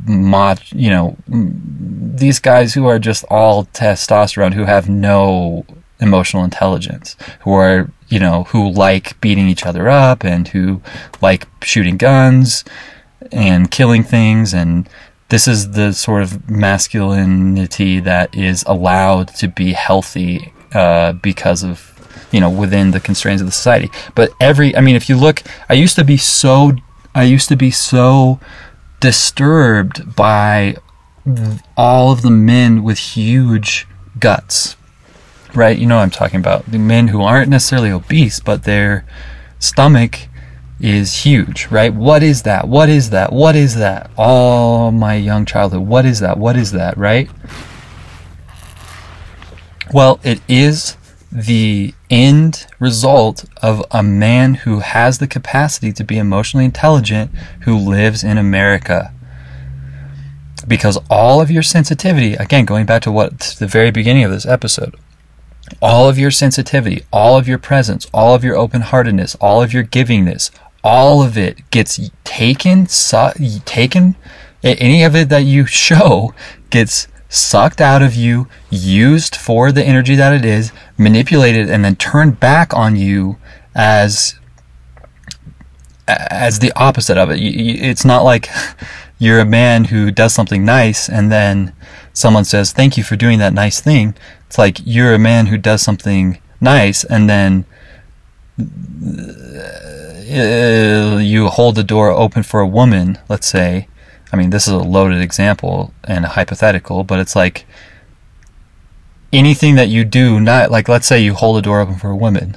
mod, 0.06 0.60
you 0.70 0.90
know, 0.90 1.16
these 1.28 2.38
guys 2.38 2.74
who 2.74 2.86
are 2.86 2.98
just 2.98 3.24
all 3.30 3.66
testosterone, 3.66 4.54
who 4.54 4.64
have 4.64 4.88
no 4.88 5.66
emotional 6.00 6.44
intelligence, 6.44 7.16
who 7.40 7.52
are, 7.52 7.90
you 8.12 8.20
know, 8.20 8.44
who 8.44 8.70
like 8.70 9.18
beating 9.22 9.48
each 9.48 9.64
other 9.64 9.88
up 9.88 10.22
and 10.22 10.48
who 10.48 10.82
like 11.22 11.46
shooting 11.62 11.96
guns 11.96 12.62
and 13.32 13.70
killing 13.70 14.02
things. 14.02 14.52
And 14.52 14.86
this 15.30 15.48
is 15.48 15.70
the 15.70 15.94
sort 15.94 16.22
of 16.22 16.50
masculinity 16.50 18.00
that 18.00 18.36
is 18.36 18.64
allowed 18.64 19.28
to 19.36 19.48
be 19.48 19.72
healthy 19.72 20.52
uh, 20.74 21.14
because 21.14 21.64
of, 21.64 21.88
you 22.30 22.38
know, 22.38 22.50
within 22.50 22.90
the 22.90 23.00
constraints 23.00 23.40
of 23.40 23.46
the 23.46 23.52
society. 23.52 23.90
But 24.14 24.28
every, 24.38 24.76
I 24.76 24.82
mean, 24.82 24.94
if 24.94 25.08
you 25.08 25.16
look, 25.16 25.42
I 25.70 25.72
used 25.72 25.96
to 25.96 26.04
be 26.04 26.18
so, 26.18 26.72
I 27.14 27.22
used 27.22 27.48
to 27.48 27.56
be 27.56 27.70
so 27.70 28.40
disturbed 29.00 30.14
by 30.14 30.76
all 31.78 32.12
of 32.12 32.20
the 32.20 32.30
men 32.30 32.82
with 32.82 32.98
huge 32.98 33.86
guts, 34.18 34.76
right? 35.54 35.78
You 35.78 35.86
know 35.86 35.96
what 35.96 36.02
I'm 36.02 36.10
talking 36.10 36.40
about. 36.40 36.70
The 36.70 36.78
men 36.78 37.08
who 37.08 37.22
aren't 37.22 37.48
necessarily 37.48 37.90
obese, 37.90 38.40
but 38.40 38.64
their 38.64 39.04
stomach 39.58 40.28
is 40.80 41.22
huge, 41.22 41.68
right? 41.68 41.94
What 41.94 42.22
is 42.22 42.42
that? 42.42 42.68
What 42.68 42.88
is 42.88 43.10
that? 43.10 43.32
What 43.32 43.54
is 43.54 43.76
that? 43.76 44.10
All 44.16 44.90
my 44.90 45.14
young 45.14 45.46
childhood. 45.46 45.86
What 45.86 46.04
is 46.04 46.20
that? 46.20 46.38
What 46.38 46.56
is 46.56 46.72
that, 46.72 46.96
right? 46.96 47.30
Well, 49.92 50.18
it 50.24 50.40
is 50.48 50.96
the 51.30 51.94
end 52.10 52.66
result 52.78 53.44
of 53.62 53.84
a 53.90 54.02
man 54.02 54.54
who 54.54 54.80
has 54.80 55.18
the 55.18 55.26
capacity 55.26 55.92
to 55.92 56.04
be 56.04 56.18
emotionally 56.18 56.64
intelligent 56.64 57.30
who 57.62 57.76
lives 57.76 58.24
in 58.24 58.36
America. 58.36 59.12
Because 60.66 60.98
all 61.10 61.40
of 61.40 61.50
your 61.50 61.62
sensitivity, 61.62 62.34
again, 62.34 62.64
going 62.64 62.86
back 62.86 63.02
to 63.02 63.12
what 63.12 63.56
the 63.58 63.66
very 63.66 63.90
beginning 63.90 64.24
of 64.24 64.30
this 64.30 64.46
episode, 64.46 64.96
all 65.80 66.08
of 66.08 66.18
your 66.18 66.30
sensitivity, 66.30 67.04
all 67.12 67.36
of 67.36 67.48
your 67.48 67.58
presence, 67.58 68.06
all 68.12 68.34
of 68.34 68.44
your 68.44 68.56
open 68.56 68.82
heartedness, 68.82 69.34
all 69.36 69.62
of 69.62 69.72
your 69.72 69.84
givingness, 69.84 70.50
all 70.84 71.22
of 71.22 71.38
it 71.38 71.70
gets 71.70 72.10
taken, 72.24 72.86
su- 72.86 73.60
taken, 73.64 74.16
any 74.62 75.02
of 75.02 75.14
it 75.14 75.28
that 75.28 75.44
you 75.44 75.66
show 75.84 76.34
gets 76.70 77.08
sucked 77.28 77.80
out 77.80 78.02
of 78.02 78.14
you, 78.14 78.46
used 78.70 79.34
for 79.34 79.72
the 79.72 79.82
energy 79.82 80.14
that 80.14 80.34
it 80.34 80.44
is, 80.44 80.70
manipulated, 80.98 81.70
and 81.70 81.84
then 81.84 81.96
turned 81.96 82.38
back 82.38 82.74
on 82.74 82.94
you 82.96 83.38
as 83.74 84.38
as 86.06 86.58
the 86.58 86.72
opposite 86.76 87.16
of 87.16 87.30
it. 87.30 87.36
It's 87.36 88.04
not 88.04 88.22
like 88.22 88.48
you're 89.18 89.40
a 89.40 89.46
man 89.46 89.84
who 89.84 90.10
does 90.10 90.34
something 90.34 90.64
nice 90.64 91.08
and 91.08 91.30
then 91.32 91.72
someone 92.12 92.44
says, 92.44 92.72
"Thank 92.72 92.96
you 92.96 93.04
for 93.04 93.16
doing 93.16 93.38
that 93.38 93.52
nice 93.52 93.80
thing." 93.80 94.14
It's 94.46 94.58
like 94.58 94.78
you're 94.84 95.14
a 95.14 95.18
man 95.18 95.46
who 95.46 95.56
does 95.56 95.82
something 95.82 96.38
nice 96.60 97.04
and 97.04 97.28
then 97.28 97.64
uh, 100.32 101.18
you 101.18 101.48
hold 101.48 101.74
the 101.74 101.84
door 101.84 102.10
open 102.10 102.42
for 102.42 102.60
a 102.60 102.66
woman, 102.66 103.18
let's 103.28 103.46
say, 103.46 103.88
I 104.32 104.36
mean, 104.36 104.50
this 104.50 104.66
is 104.66 104.72
a 104.72 104.78
loaded 104.78 105.20
example 105.20 105.92
and 106.04 106.24
hypothetical, 106.24 107.04
but 107.04 107.18
it's 107.18 107.34
like 107.36 107.66
anything 109.32 109.74
that 109.76 109.88
you 109.88 110.04
do, 110.04 110.38
not 110.38 110.70
like, 110.70 110.88
let's 110.88 111.06
say 111.06 111.20
you 111.20 111.34
hold 111.34 111.58
a 111.58 111.62
door 111.62 111.80
open 111.80 111.96
for 111.96 112.10
a 112.10 112.16
woman. 112.16 112.56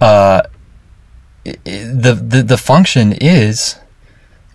Uh, 0.00 0.42
the, 1.44 2.18
the, 2.20 2.42
the 2.42 2.58
function 2.58 3.12
is, 3.12 3.79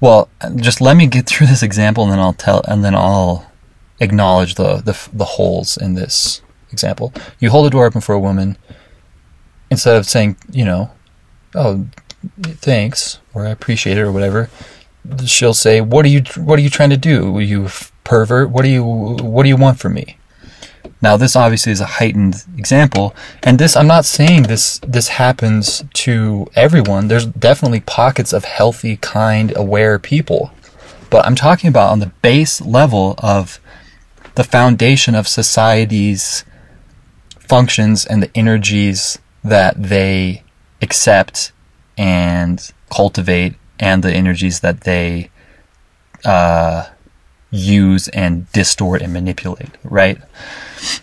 well, 0.05 0.29
just 0.55 0.81
let 0.81 0.95
me 0.95 1.07
get 1.07 1.25
through 1.25 1.47
this 1.47 1.63
example 1.63 2.03
and 2.03 2.11
then 2.13 2.19
I'll 2.19 2.33
tell, 2.33 2.61
and 2.67 2.83
then 2.83 2.95
I'll 2.95 3.51
acknowledge 3.99 4.55
the, 4.55 4.77
the, 4.77 5.09
the 5.11 5.25
holes 5.25 5.77
in 5.77 5.95
this 5.95 6.41
example. 6.71 7.13
You 7.39 7.49
hold 7.49 7.67
a 7.67 7.69
door 7.69 7.85
open 7.85 8.01
for 8.01 8.13
a 8.13 8.19
woman 8.19 8.57
instead 9.69 9.97
of 9.97 10.05
saying, 10.05 10.37
you 10.51 10.65
know, 10.65 10.91
oh, 11.53 11.87
thanks, 12.43 13.19
or 13.33 13.45
I 13.45 13.49
appreciate 13.49 13.97
it, 13.97 14.01
or 14.01 14.11
whatever 14.11 14.49
she'll 15.25 15.53
say, 15.53 15.81
"What 15.81 16.05
are 16.05 16.09
you 16.09 16.23
What 16.37 16.59
are 16.59 16.61
you 16.61 16.69
trying 16.69 16.89
to 16.89 16.97
do? 16.97 17.39
You 17.39 17.69
pervert? 18.03 18.49
What 18.49 18.63
do 18.63 18.69
you 18.69 18.83
What 18.83 19.43
do 19.43 19.49
you 19.49 19.57
want 19.57 19.79
from 19.79 19.93
me?" 19.93 20.17
Now, 21.02 21.17
this 21.17 21.36
obviously 21.36 21.71
is 21.71 21.82
a 21.82 21.86
heightened 21.86 22.43
example, 22.58 23.15
and 23.43 23.60
this 23.60 23.76
I'm 23.76 23.88
not 23.88 24.06
saying 24.06 24.43
this 24.43 24.80
this 24.80 25.10
happens 25.10 25.84
to 26.06 26.48
everyone. 26.56 27.08
There's 27.08 27.26
definitely 27.26 27.82
pockets 27.82 28.34
of 28.34 28.45
healthy, 28.45 28.98
kind, 28.98 29.56
aware 29.56 30.00
people, 30.00 30.52
but 31.10 31.26
I'm 31.26 31.36
talking 31.36 31.67
about 31.67 31.91
on 31.91 32.00
the 32.00 32.12
base 32.21 32.62
level 32.62 33.15
of 33.19 33.60
the 34.36 34.43
foundation 34.43 35.15
of 35.15 35.28
society's 35.28 36.43
functions 37.39 38.06
and 38.06 38.21
the 38.21 38.32
energies 38.36 39.19
that 39.43 39.82
they 39.82 40.43
accept 40.82 41.52
and 41.98 42.71
cultivate 42.89 43.56
and 43.80 44.04
the 44.04 44.12
energies 44.12 44.60
that 44.62 44.82
they 44.82 45.30
uh, 46.24 46.86
use 47.52 48.08
and 48.10 48.52
distort 48.52 49.02
and 49.02 49.13
manipulate, 49.13 49.69
right? 49.84 50.19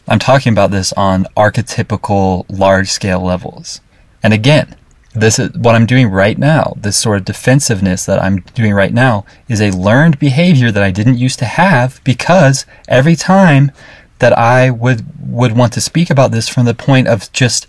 I'm 0.09 0.18
talking 0.18 0.53
about 0.53 0.71
this 0.71 0.92
on 0.95 1.27
archetypical 1.37 2.45
large 2.49 2.90
scale 2.90 3.21
levels. 3.21 3.81
And 4.23 4.33
again, 4.33 4.77
this 5.14 5.38
is 5.38 5.53
what 5.53 5.75
I'm 5.75 5.87
doing 5.87 6.09
right 6.09 6.38
now. 6.38 6.75
This 6.77 6.97
sort 6.97 7.18
of 7.18 7.25
defensiveness 7.25 8.07
that 8.07 8.23
I'm 8.23 8.40
doing 8.55 8.73
right 8.73 8.92
now 8.92 9.27
is 9.49 9.61
a 9.61 9.71
learned 9.71 10.18
behavior 10.18 10.71
that 10.71 10.83
I 10.83 10.90
didn't 10.90 11.18
used 11.18 11.38
to 11.40 11.45
have 11.45 12.01
because 12.05 12.64
every 12.88 13.16
time 13.16 13.73
that 14.21 14.37
I 14.38 14.71
would 14.71 15.05
would 15.21 15.57
want 15.57 15.73
to 15.75 15.81
speak 15.81 16.09
about 16.11 16.31
this 16.31 16.49
from 16.49 16.64
the 16.64 16.75
point 16.75 17.09
of 17.09 17.31
just 17.33 17.66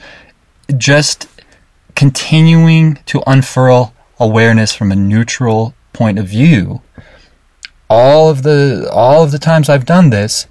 just 0.77 1.27
continuing 1.95 2.99
to 3.07 3.23
unfurl 3.27 3.93
awareness 4.19 4.73
from 4.73 4.91
a 4.91 4.95
neutral 4.95 5.73
point 5.91 6.17
of 6.17 6.27
view 6.27 6.81
all 7.89 8.29
of 8.29 8.43
the 8.43 8.89
all 8.91 9.23
of 9.23 9.31
the 9.31 9.39
times 9.39 9.69
I've 9.69 9.85
done 9.85 10.09
this 10.09 10.47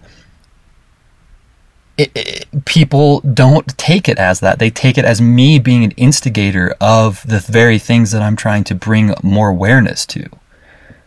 it, 1.98 2.10
it, 2.14 2.64
people 2.64 3.20
don't 3.20 3.76
take 3.76 4.08
it 4.08 4.18
as 4.18 4.40
that. 4.40 4.58
They 4.58 4.70
take 4.70 4.96
it 4.96 5.04
as 5.04 5.20
me 5.20 5.58
being 5.58 5.84
an 5.84 5.92
instigator 5.92 6.74
of 6.80 7.26
the 7.26 7.38
very 7.38 7.78
things 7.78 8.12
that 8.12 8.22
I'm 8.22 8.36
trying 8.36 8.64
to 8.64 8.74
bring 8.74 9.14
more 9.22 9.50
awareness 9.50 10.06
to, 10.06 10.28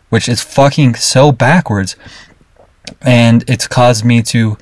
which 0.08 0.28
is 0.28 0.42
fucking 0.42 0.94
so 0.94 1.32
backwards. 1.32 1.96
And 3.02 3.48
it's 3.48 3.66
caused 3.66 4.04
me 4.04 4.22
to 4.22 4.56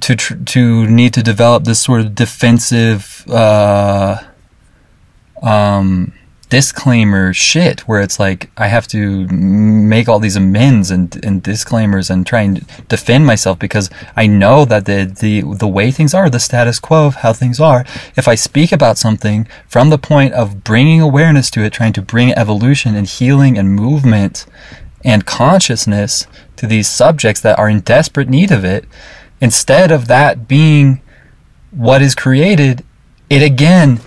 to 0.00 0.16
tr- 0.16 0.36
to 0.36 0.86
need 0.86 1.12
to 1.14 1.22
develop 1.22 1.64
this 1.64 1.80
sort 1.80 2.00
of 2.00 2.14
defensive 2.14 3.24
uh, 3.28 4.22
um, 5.42 6.12
disclaimer 6.48 7.32
shit 7.34 7.80
where 7.80 8.00
it's 8.00 8.18
like 8.18 8.50
I 8.56 8.68
have 8.68 8.86
to 8.88 9.26
make 9.28 10.08
all 10.08 10.18
these 10.18 10.36
amends 10.36 10.90
and, 10.90 11.22
and 11.24 11.42
disclaimers 11.42 12.08
and 12.08 12.26
try 12.26 12.42
and 12.42 12.66
defend 12.88 13.26
myself 13.26 13.58
because 13.58 13.90
I 14.16 14.26
know 14.26 14.64
that 14.64 14.86
the, 14.86 15.04
the 15.04 15.42
the 15.42 15.68
way 15.68 15.90
things 15.90 16.14
are, 16.14 16.30
the 16.30 16.40
status 16.40 16.78
quo 16.78 17.06
of 17.06 17.16
how 17.16 17.32
things 17.32 17.60
are, 17.60 17.84
if 18.16 18.26
I 18.26 18.34
speak 18.34 18.72
about 18.72 18.98
something 18.98 19.46
from 19.66 19.90
the 19.90 19.98
point 19.98 20.32
of 20.34 20.64
bringing 20.64 21.00
awareness 21.00 21.50
to 21.50 21.62
it, 21.62 21.72
trying 21.72 21.92
to 21.94 22.02
bring 22.02 22.32
evolution 22.32 22.94
and 22.94 23.06
healing 23.06 23.58
and 23.58 23.74
movement 23.74 24.46
and 25.04 25.26
consciousness 25.26 26.26
to 26.56 26.66
these 26.66 26.88
subjects 26.88 27.40
that 27.42 27.58
are 27.58 27.68
in 27.68 27.80
desperate 27.80 28.28
need 28.28 28.50
of 28.50 28.64
it, 28.64 28.86
instead 29.40 29.92
of 29.92 30.08
that 30.08 30.48
being 30.48 31.00
what 31.70 32.00
is 32.00 32.14
created, 32.14 32.84
it 33.28 33.42
again 33.42 34.00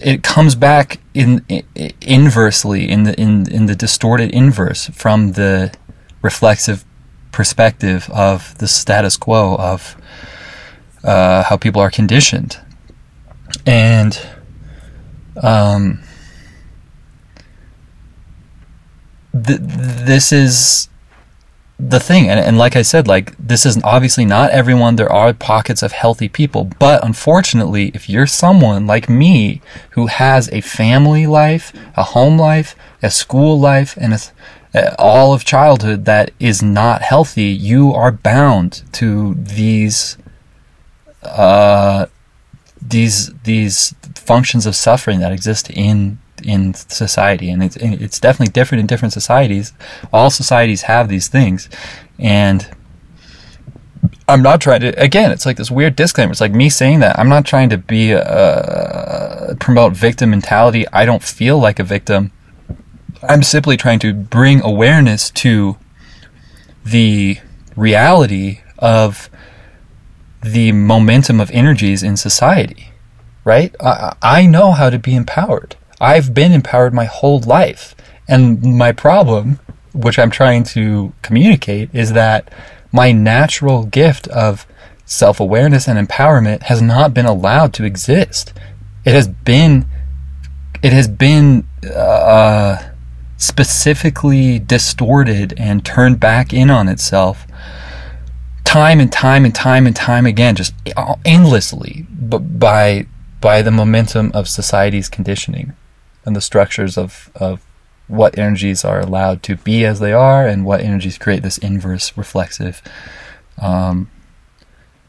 it 0.00 0.22
comes 0.22 0.54
back 0.54 1.00
in, 1.14 1.44
in, 1.48 1.64
inversely 2.00 2.88
in 2.88 3.04
the 3.04 3.20
in 3.20 3.50
in 3.50 3.66
the 3.66 3.74
distorted 3.74 4.30
inverse 4.30 4.88
from 4.88 5.32
the 5.32 5.72
reflexive 6.22 6.84
perspective 7.32 8.08
of 8.10 8.56
the 8.58 8.68
status 8.68 9.16
quo 9.16 9.56
of 9.56 9.96
uh, 11.04 11.42
how 11.44 11.56
people 11.56 11.80
are 11.80 11.90
conditioned, 11.90 12.58
and 13.66 14.20
um, 15.42 16.00
th- 19.32 19.60
this 19.60 20.32
is 20.32 20.88
the 21.88 21.98
thing. 21.98 22.28
And, 22.28 22.38
and 22.38 22.56
like 22.56 22.76
i 22.76 22.82
said 22.82 23.08
like 23.08 23.36
this 23.38 23.66
is 23.66 23.82
obviously 23.82 24.24
not 24.24 24.50
everyone. 24.50 24.96
There 24.96 25.12
are 25.12 25.32
pockets 25.34 25.82
of 25.82 25.92
healthy 25.92 26.28
people. 26.28 26.64
But 26.78 27.04
unfortunately 27.04 27.90
if 27.94 28.08
you're 28.08 28.26
someone 28.26 28.86
like 28.86 29.08
me 29.08 29.60
who 29.90 30.06
has 30.06 30.48
a 30.50 30.60
family 30.60 31.26
life 31.26 31.72
a 31.96 32.04
home 32.04 32.38
life 32.38 32.76
a 33.02 33.10
school 33.10 33.58
life 33.58 33.96
and 34.00 34.14
a, 34.74 34.94
all 34.98 35.34
of 35.34 35.44
childhood 35.44 36.04
that 36.04 36.30
is 36.38 36.62
not 36.62 37.02
healthy 37.02 37.44
you 37.44 37.92
are 37.92 38.12
bound 38.12 38.82
to 38.92 39.34
these 39.34 40.16
uh 41.22 42.06
these 42.80 43.32
these 43.42 43.94
functions 44.14 44.66
of 44.66 44.76
suffering 44.76 45.20
that 45.20 45.32
exist 45.32 45.68
in 45.70 46.18
in 46.44 46.74
society, 46.74 47.50
and 47.50 47.62
it's 47.62 47.76
it's 47.76 48.20
definitely 48.20 48.52
different 48.52 48.80
in 48.80 48.86
different 48.86 49.12
societies. 49.12 49.72
All 50.12 50.30
societies 50.30 50.82
have 50.82 51.08
these 51.08 51.28
things, 51.28 51.68
and 52.18 52.68
I'm 54.28 54.42
not 54.42 54.60
trying 54.60 54.80
to. 54.80 54.88
Again, 55.00 55.30
it's 55.30 55.46
like 55.46 55.56
this 55.56 55.70
weird 55.70 55.96
disclaimer. 55.96 56.32
It's 56.32 56.40
like 56.40 56.52
me 56.52 56.68
saying 56.68 57.00
that 57.00 57.18
I'm 57.18 57.28
not 57.28 57.44
trying 57.44 57.70
to 57.70 57.78
be 57.78 58.14
uh, 58.14 59.54
promote 59.60 59.94
victim 59.94 60.30
mentality. 60.30 60.86
I 60.92 61.04
don't 61.04 61.22
feel 61.22 61.58
like 61.58 61.78
a 61.78 61.84
victim. 61.84 62.32
I'm 63.22 63.42
simply 63.42 63.76
trying 63.76 63.98
to 64.00 64.12
bring 64.12 64.60
awareness 64.62 65.30
to 65.30 65.76
the 66.84 67.38
reality 67.76 68.60
of 68.78 69.30
the 70.42 70.72
momentum 70.72 71.40
of 71.40 71.50
energies 71.52 72.02
in 72.02 72.16
society, 72.16 72.90
right? 73.44 73.74
I, 73.80 74.14
I 74.20 74.46
know 74.46 74.72
how 74.72 74.90
to 74.90 74.98
be 74.98 75.14
empowered. 75.14 75.76
I've 76.02 76.34
been 76.34 76.50
empowered 76.50 76.92
my 76.92 77.04
whole 77.04 77.38
life. 77.38 77.94
And 78.28 78.76
my 78.76 78.90
problem, 78.90 79.60
which 79.94 80.18
I'm 80.18 80.30
trying 80.30 80.64
to 80.64 81.12
communicate, 81.22 81.94
is 81.94 82.12
that 82.14 82.52
my 82.90 83.12
natural 83.12 83.84
gift 83.84 84.26
of 84.28 84.66
self 85.04 85.38
awareness 85.38 85.86
and 85.86 85.96
empowerment 86.08 86.62
has 86.64 86.82
not 86.82 87.14
been 87.14 87.24
allowed 87.24 87.72
to 87.74 87.84
exist. 87.84 88.52
It 89.04 89.12
has 89.12 89.28
been, 89.28 89.86
it 90.82 90.92
has 90.92 91.06
been, 91.06 91.68
uh, 91.94 92.90
specifically 93.36 94.58
distorted 94.58 95.54
and 95.56 95.84
turned 95.84 96.18
back 96.20 96.52
in 96.52 96.70
on 96.70 96.88
itself 96.88 97.46
time 98.64 99.00
and 99.00 99.10
time 99.12 99.44
and 99.44 99.54
time 99.54 99.86
and 99.86 99.94
time 99.94 100.26
again, 100.26 100.56
just 100.56 100.74
endlessly, 101.24 102.06
by 102.10 103.06
by 103.40 103.62
the 103.62 103.70
momentum 103.72 104.30
of 104.34 104.48
society's 104.48 105.08
conditioning 105.08 105.74
and 106.24 106.36
the 106.36 106.40
structures 106.40 106.96
of, 106.96 107.30
of 107.34 107.64
what 108.08 108.38
energies 108.38 108.84
are 108.84 109.00
allowed 109.00 109.42
to 109.44 109.56
be 109.56 109.84
as 109.84 110.00
they 110.00 110.12
are 110.12 110.46
and 110.46 110.64
what 110.64 110.80
energies 110.80 111.18
create 111.18 111.42
this 111.42 111.58
inverse 111.58 112.16
reflexive 112.16 112.82
um, 113.58 114.10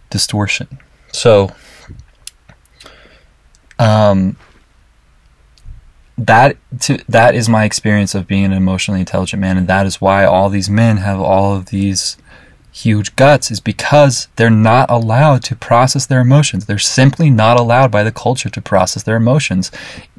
distortion. 0.10 0.80
So, 1.12 1.52
um, 3.80 4.38
that 6.18 6.58
to, 6.82 7.04
that 7.10 7.36
is 7.36 7.50
my 7.50 7.66
experience 7.66 8.14
of 8.16 8.28
being 8.28 8.46
an 8.46 8.54
emotionally 8.54 9.00
intelligent 9.00 9.42
man, 9.42 9.58
and 9.58 9.68
that 9.68 9.86
is 9.86 10.00
why 10.00 10.26
all 10.26 10.50
these 10.50 10.70
men 10.70 10.98
have 10.98 11.20
all 11.20 11.56
of 11.56 11.68
these 11.68 12.18
huge 12.74 13.16
guts 13.16 13.52
is 13.52 13.60
because 13.60 14.28
they're 14.36 14.50
not 14.50 14.90
allowed 14.90 15.44
to 15.44 15.56
process 15.56 16.08
their 16.08 16.22
emotions. 16.22 16.66
They're 16.66 16.80
simply 16.80 17.30
not 17.30 17.60
allowed 17.60 17.92
by 17.92 18.04
the 18.04 18.12
culture 18.12 18.50
to 18.50 18.62
process 18.62 19.04
their 19.04 19.16
emotions 19.16 19.72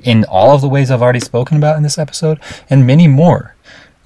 in 0.02 0.24
all 0.26 0.54
of 0.54 0.60
the 0.60 0.68
ways 0.68 0.90
I've 0.90 1.02
already 1.02 1.20
spoken 1.20 1.56
about 1.56 1.76
in 1.76 1.82
this 1.82 1.98
episode 1.98 2.38
and 2.70 2.86
many 2.86 3.08
more 3.08 3.56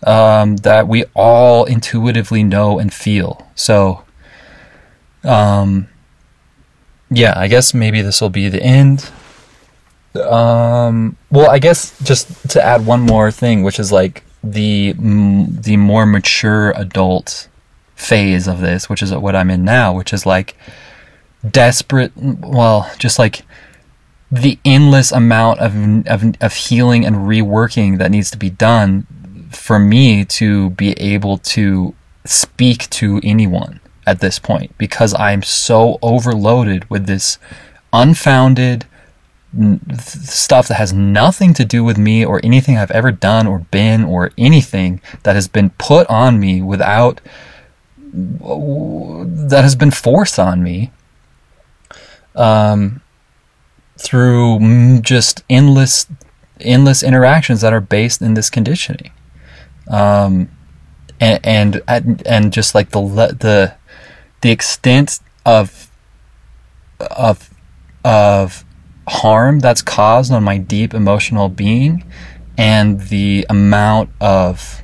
um, 0.02 0.56
that 0.56 0.88
we 0.88 1.04
all 1.14 1.66
intuitively 1.66 2.42
know 2.42 2.78
and 2.78 2.92
feel. 2.92 3.46
So, 3.54 4.04
um, 5.24 5.88
yeah, 7.10 7.34
I 7.36 7.48
guess 7.48 7.74
maybe 7.74 8.00
this 8.00 8.22
will 8.22 8.30
be 8.30 8.48
the 8.48 8.62
end. 8.62 9.10
Um, 10.14 11.18
well, 11.30 11.50
I 11.50 11.58
guess 11.58 11.98
just 12.02 12.48
to 12.50 12.64
add 12.64 12.86
one 12.86 13.02
more 13.02 13.30
thing, 13.30 13.62
which 13.62 13.78
is 13.78 13.92
like 13.92 14.24
the 14.42 14.94
the 14.96 15.76
more 15.76 16.06
mature 16.06 16.70
adult 16.70 17.48
phase 17.98 18.46
of 18.46 18.60
this, 18.60 18.88
which 18.88 19.02
is 19.02 19.12
what 19.12 19.34
I'm 19.34 19.50
in 19.50 19.64
now, 19.64 19.92
which 19.92 20.12
is 20.12 20.24
like 20.24 20.56
desperate, 21.48 22.12
well, 22.16 22.90
just 22.98 23.18
like 23.18 23.44
the 24.30 24.58
endless 24.64 25.10
amount 25.10 25.58
of, 25.58 26.06
of, 26.06 26.34
of 26.40 26.54
healing 26.54 27.04
and 27.04 27.16
reworking 27.16 27.98
that 27.98 28.10
needs 28.10 28.30
to 28.30 28.38
be 28.38 28.50
done 28.50 29.06
for 29.50 29.78
me 29.78 30.24
to 30.24 30.70
be 30.70 30.92
able 30.92 31.38
to 31.38 31.94
speak 32.24 32.88
to 32.90 33.20
anyone 33.24 33.80
at 34.06 34.20
this 34.20 34.38
point 34.38 34.76
because 34.78 35.12
I'm 35.14 35.42
so 35.42 35.98
overloaded 36.00 36.88
with 36.88 37.06
this 37.06 37.38
unfounded 37.92 38.84
stuff 39.98 40.68
that 40.68 40.74
has 40.74 40.92
nothing 40.92 41.54
to 41.54 41.64
do 41.64 41.82
with 41.82 41.96
me 41.96 42.24
or 42.24 42.40
anything 42.44 42.76
I've 42.76 42.90
ever 42.90 43.10
done 43.10 43.46
or 43.46 43.60
been 43.60 44.04
or 44.04 44.30
anything 44.36 45.00
that 45.22 45.34
has 45.34 45.48
been 45.48 45.70
put 45.70 46.06
on 46.08 46.38
me 46.38 46.60
without 46.60 47.20
that 48.12 49.62
has 49.62 49.74
been 49.74 49.90
forced 49.90 50.38
on 50.38 50.62
me 50.62 50.90
um, 52.34 53.02
through 53.98 55.00
just 55.00 55.44
endless 55.50 56.06
endless 56.60 57.02
interactions 57.02 57.60
that 57.60 57.72
are 57.72 57.80
based 57.80 58.20
in 58.20 58.34
this 58.34 58.50
conditioning. 58.50 59.12
Um, 59.88 60.50
and, 61.20 61.82
and 61.88 62.26
and 62.26 62.52
just 62.52 62.74
like 62.74 62.90
the 62.90 63.00
the 63.00 63.74
the 64.40 64.50
extent 64.50 65.20
of 65.44 65.90
of 67.00 67.50
of 68.04 68.64
harm 69.08 69.58
that's 69.58 69.82
caused 69.82 70.32
on 70.32 70.44
my 70.44 70.58
deep 70.58 70.94
emotional 70.94 71.48
being 71.48 72.04
and 72.56 73.00
the 73.02 73.46
amount 73.48 74.10
of 74.20 74.82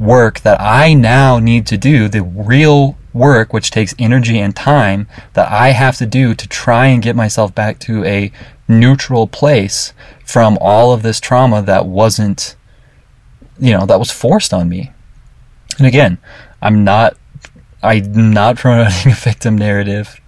work 0.00 0.40
that 0.40 0.60
I 0.60 0.94
now 0.94 1.38
need 1.38 1.66
to 1.68 1.78
do, 1.78 2.08
the 2.08 2.22
real 2.22 2.96
work, 3.12 3.52
which 3.52 3.70
takes 3.70 3.94
energy 3.98 4.38
and 4.38 4.56
time 4.56 5.06
that 5.34 5.52
I 5.52 5.70
have 5.70 5.96
to 5.98 6.06
do 6.06 6.34
to 6.34 6.48
try 6.48 6.86
and 6.86 7.02
get 7.02 7.14
myself 7.14 7.54
back 7.54 7.78
to 7.80 8.02
a 8.04 8.32
neutral 8.66 9.26
place 9.26 9.92
from 10.24 10.56
all 10.60 10.92
of 10.92 11.02
this 11.02 11.20
trauma 11.20 11.60
that 11.62 11.86
wasn't, 11.86 12.56
you 13.58 13.72
know, 13.72 13.84
that 13.84 13.98
was 13.98 14.10
forced 14.10 14.54
on 14.54 14.68
me. 14.68 14.90
And 15.78 15.86
again, 15.86 16.18
I'm 16.62 16.82
not, 16.82 17.16
I'm 17.82 18.32
not 18.32 18.56
promoting 18.58 19.12
a 19.12 19.14
victim 19.14 19.58
narrative 19.58 20.20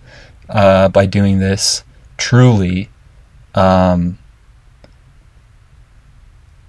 uh, 0.48 0.88
by 0.90 1.06
doing 1.06 1.38
this. 1.38 1.82
Truly, 2.18 2.90
um, 3.54 4.18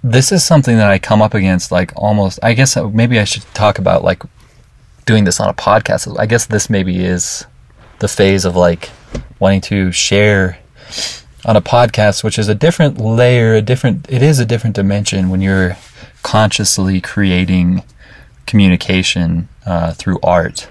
this 0.04 0.30
is 0.30 0.44
something 0.44 0.76
that 0.76 0.90
I 0.90 0.98
come 0.98 1.22
up 1.22 1.32
against 1.32 1.72
like 1.72 1.90
almost 1.96 2.38
I 2.42 2.52
guess 2.52 2.76
maybe 2.76 3.18
I 3.18 3.24
should 3.24 3.42
talk 3.54 3.78
about 3.78 4.04
like 4.04 4.22
doing 5.06 5.24
this 5.24 5.40
on 5.40 5.48
a 5.48 5.54
podcast. 5.54 6.14
I 6.18 6.26
guess 6.26 6.44
this 6.44 6.68
maybe 6.68 7.02
is 7.02 7.46
the 8.00 8.08
phase 8.08 8.44
of 8.44 8.54
like 8.54 8.90
wanting 9.40 9.62
to 9.62 9.90
share 9.92 10.58
on 11.46 11.56
a 11.56 11.62
podcast 11.62 12.22
which 12.22 12.38
is 12.38 12.48
a 12.48 12.54
different 12.54 13.00
layer, 13.00 13.54
a 13.54 13.62
different 13.62 14.06
it 14.10 14.22
is 14.22 14.38
a 14.38 14.44
different 14.44 14.76
dimension 14.76 15.30
when 15.30 15.40
you're 15.40 15.76
consciously 16.22 17.00
creating 17.00 17.82
communication 18.46 19.48
uh, 19.64 19.92
through 19.92 20.18
art 20.22 20.68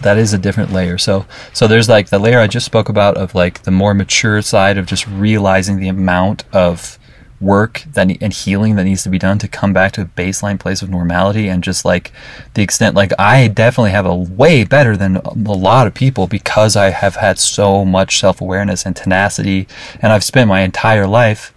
that 0.00 0.18
is 0.18 0.32
a 0.32 0.38
different 0.38 0.72
layer. 0.72 0.98
So 0.98 1.26
so 1.52 1.68
there's 1.68 1.88
like 1.88 2.08
the 2.08 2.18
layer 2.18 2.40
I 2.40 2.48
just 2.48 2.66
spoke 2.66 2.88
about 2.88 3.16
of 3.16 3.36
like 3.36 3.62
the 3.62 3.70
more 3.70 3.94
mature 3.94 4.42
side 4.42 4.78
of 4.78 4.86
just 4.86 5.06
realizing 5.06 5.78
the 5.78 5.86
amount 5.86 6.42
of 6.52 6.98
work 7.42 7.82
that 7.92 8.08
and 8.22 8.32
healing 8.32 8.76
that 8.76 8.84
needs 8.84 9.02
to 9.02 9.08
be 9.08 9.18
done 9.18 9.38
to 9.38 9.48
come 9.48 9.72
back 9.72 9.92
to 9.92 10.02
a 10.02 10.06
baseline 10.06 10.58
place 10.58 10.80
of 10.80 10.88
normality 10.88 11.48
and 11.48 11.64
just 11.64 11.84
like 11.84 12.12
the 12.54 12.62
extent 12.62 12.94
like 12.94 13.12
I 13.18 13.48
definitely 13.48 13.90
have 13.90 14.06
a 14.06 14.14
way 14.14 14.64
better 14.64 14.96
than 14.96 15.16
a 15.16 15.32
lot 15.34 15.86
of 15.86 15.94
people 15.94 16.26
because 16.26 16.76
I 16.76 16.90
have 16.90 17.16
had 17.16 17.38
so 17.38 17.84
much 17.84 18.18
self-awareness 18.20 18.86
and 18.86 18.94
tenacity 18.94 19.66
and 20.00 20.12
I've 20.12 20.24
spent 20.24 20.48
my 20.48 20.60
entire 20.60 21.06
life. 21.06 21.52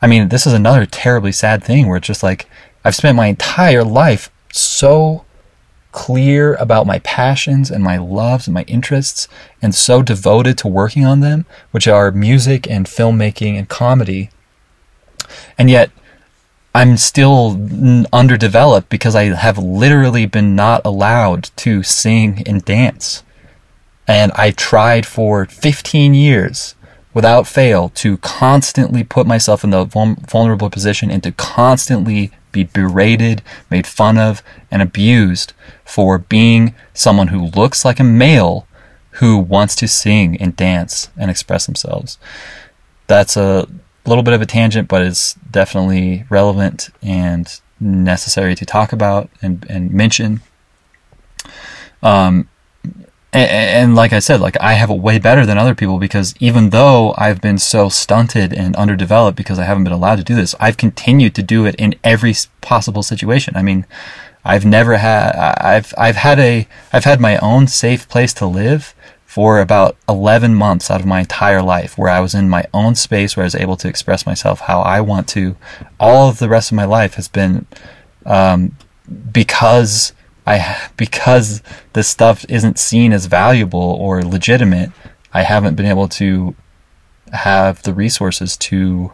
I 0.00 0.06
mean 0.06 0.28
this 0.28 0.46
is 0.46 0.52
another 0.52 0.86
terribly 0.86 1.32
sad 1.32 1.64
thing 1.64 1.88
where 1.88 1.96
it's 1.96 2.06
just 2.06 2.22
like 2.22 2.46
I've 2.84 2.94
spent 2.94 3.16
my 3.16 3.26
entire 3.26 3.84
life 3.84 4.30
so 4.52 5.24
clear 5.90 6.54
about 6.54 6.86
my 6.86 7.00
passions 7.00 7.70
and 7.70 7.82
my 7.82 7.96
loves 7.96 8.46
and 8.46 8.54
my 8.54 8.62
interests 8.64 9.26
and 9.60 9.74
so 9.74 10.00
devoted 10.00 10.56
to 10.58 10.68
working 10.68 11.04
on 11.04 11.20
them 11.20 11.44
which 11.72 11.88
are 11.88 12.12
music 12.12 12.70
and 12.70 12.86
filmmaking 12.86 13.58
and 13.58 13.68
comedy 13.68 14.30
and 15.56 15.70
yet 15.70 15.90
I'm 16.74 16.96
still 16.96 18.06
underdeveloped 18.12 18.88
because 18.88 19.16
I 19.16 19.24
have 19.34 19.58
literally 19.58 20.26
been 20.26 20.54
not 20.54 20.82
allowed 20.84 21.50
to 21.56 21.82
sing 21.82 22.42
and 22.46 22.64
dance. 22.64 23.22
And 24.06 24.32
I 24.32 24.52
tried 24.52 25.04
for 25.04 25.46
15 25.46 26.14
years 26.14 26.74
without 27.14 27.46
fail 27.46 27.88
to 27.90 28.18
constantly 28.18 29.02
put 29.02 29.26
myself 29.26 29.64
in 29.64 29.70
the 29.70 29.84
vulnerable 29.84 30.70
position 30.70 31.10
and 31.10 31.22
to 31.22 31.32
constantly 31.32 32.30
be 32.52 32.64
berated, 32.64 33.42
made 33.70 33.86
fun 33.86 34.16
of, 34.18 34.42
and 34.70 34.80
abused 34.80 35.52
for 35.84 36.18
being 36.18 36.74
someone 36.94 37.28
who 37.28 37.46
looks 37.46 37.84
like 37.84 37.98
a 37.98 38.04
male 38.04 38.66
who 39.12 39.36
wants 39.36 39.74
to 39.74 39.88
sing 39.88 40.36
and 40.36 40.54
dance 40.54 41.08
and 41.16 41.30
express 41.30 41.66
themselves. 41.66 42.18
That's 43.08 43.36
a 43.36 43.66
a 44.08 44.10
little 44.10 44.24
bit 44.24 44.34
of 44.34 44.40
a 44.40 44.46
tangent, 44.46 44.88
but 44.88 45.02
it's 45.02 45.34
definitely 45.34 46.24
relevant 46.30 46.88
and 47.02 47.60
necessary 47.78 48.54
to 48.54 48.64
talk 48.64 48.92
about 48.92 49.28
and, 49.42 49.66
and 49.68 49.92
mention. 49.92 50.40
Um, 52.02 52.48
and, 53.32 53.50
and, 53.50 53.94
like 53.94 54.14
I 54.14 54.18
said, 54.18 54.40
like 54.40 54.56
I 54.60 54.72
have 54.72 54.90
it 54.90 54.98
way 54.98 55.18
better 55.18 55.44
than 55.44 55.58
other 55.58 55.74
people 55.74 55.98
because 55.98 56.34
even 56.40 56.70
though 56.70 57.14
I've 57.18 57.42
been 57.42 57.58
so 57.58 57.90
stunted 57.90 58.54
and 58.54 58.74
underdeveloped 58.76 59.36
because 59.36 59.58
I 59.58 59.64
haven't 59.64 59.84
been 59.84 59.92
allowed 59.92 60.16
to 60.16 60.24
do 60.24 60.34
this, 60.34 60.54
I've 60.58 60.78
continued 60.78 61.34
to 61.34 61.42
do 61.42 61.66
it 61.66 61.74
in 61.74 61.94
every 62.02 62.34
possible 62.62 63.02
situation. 63.02 63.54
I 63.56 63.62
mean, 63.62 63.84
I've 64.42 64.64
never 64.64 64.96
had, 64.96 65.32
I've, 65.36 65.92
I've 65.98 66.16
had 66.16 66.40
a, 66.40 66.66
I've 66.90 67.04
had 67.04 67.20
my 67.20 67.36
own 67.38 67.66
safe 67.66 68.08
place 68.08 68.32
to 68.34 68.46
live 68.46 68.94
for 69.28 69.60
about 69.60 69.94
11 70.08 70.54
months 70.54 70.90
out 70.90 71.02
of 71.02 71.06
my 71.06 71.20
entire 71.20 71.60
life 71.60 71.98
where 71.98 72.08
I 72.08 72.18
was 72.18 72.34
in 72.34 72.48
my 72.48 72.64
own 72.72 72.94
space 72.94 73.36
where 73.36 73.44
I 73.44 73.46
was 73.46 73.54
able 73.54 73.76
to 73.76 73.86
express 73.86 74.24
myself 74.24 74.60
how 74.60 74.80
I 74.80 75.02
want 75.02 75.28
to. 75.28 75.54
All 76.00 76.30
of 76.30 76.38
the 76.38 76.48
rest 76.48 76.72
of 76.72 76.76
my 76.76 76.86
life 76.86 77.12
has 77.16 77.28
been 77.28 77.66
um, 78.24 78.74
because 79.30 80.14
I 80.46 80.88
because 80.96 81.62
this 81.92 82.08
stuff 82.08 82.46
isn't 82.48 82.78
seen 82.78 83.12
as 83.12 83.26
valuable 83.26 83.98
or 84.00 84.22
legitimate. 84.22 84.92
I 85.34 85.42
haven't 85.42 85.74
been 85.74 85.84
able 85.84 86.08
to 86.08 86.56
have 87.34 87.82
the 87.82 87.92
resources 87.92 88.56
to 88.56 89.12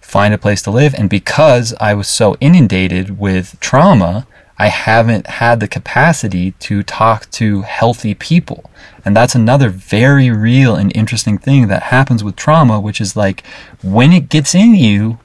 find 0.00 0.32
a 0.32 0.38
place 0.38 0.62
to 0.62 0.70
live, 0.70 0.94
and 0.94 1.10
because 1.10 1.74
I 1.78 1.92
was 1.92 2.08
so 2.08 2.34
inundated 2.40 3.18
with 3.18 3.60
trauma 3.60 4.26
I 4.58 4.68
haven't 4.68 5.26
had 5.26 5.60
the 5.60 5.68
capacity 5.68 6.52
to 6.52 6.82
talk 6.82 7.30
to 7.32 7.62
healthy 7.62 8.14
people. 8.14 8.70
And 9.04 9.16
that's 9.16 9.34
another 9.34 9.68
very 9.68 10.30
real 10.30 10.74
and 10.74 10.94
interesting 10.96 11.38
thing 11.38 11.68
that 11.68 11.84
happens 11.84 12.24
with 12.24 12.36
trauma, 12.36 12.80
which 12.80 13.00
is 13.00 13.16
like 13.16 13.46
when 13.82 14.12
it 14.12 14.28
gets 14.28 14.54
in 14.54 14.74
you, 14.74 15.18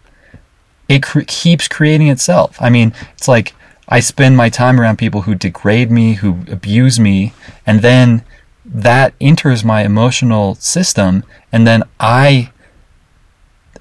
it 0.87 1.01
cre- 1.01 1.21
keeps 1.25 1.67
creating 1.67 2.09
itself. 2.09 2.55
I 2.61 2.69
mean, 2.69 2.93
it's 3.17 3.27
like 3.27 3.53
I 3.89 3.99
spend 3.99 4.37
my 4.37 4.49
time 4.49 4.79
around 4.79 4.97
people 4.97 5.21
who 5.21 5.35
degrade 5.35 5.91
me, 5.91 6.13
who 6.13 6.45
abuse 6.49 6.99
me, 6.99 7.33
and 7.65 7.81
then 7.81 8.23
that 8.65 9.13
enters 9.19 9.63
my 9.63 9.83
emotional 9.83 10.55
system, 10.55 11.23
and 11.51 11.67
then 11.67 11.83
I 11.99 12.51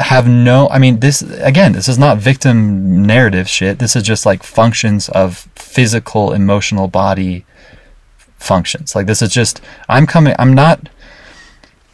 have 0.01 0.27
no 0.27 0.69
i 0.71 0.79
mean 0.79 1.01
this 1.01 1.21
again 1.23 1.73
this 1.73 1.89
is 1.89 1.99
not 1.99 2.17
victim 2.19 3.05
narrative 3.07 3.49
shit. 3.49 3.79
This 3.79 3.95
is 3.95 4.03
just 4.03 4.25
like 4.25 4.43
functions 4.43 5.09
of 5.11 5.49
physical 5.55 6.33
emotional 6.33 6.89
body 6.89 7.45
functions. 8.39 8.95
Like 8.95 9.07
this 9.07 9.23
is 9.23 9.33
just 9.33 9.61
i'm 9.89 10.07
coming 10.07 10.35
i'm 10.39 10.55
not 10.55 10.89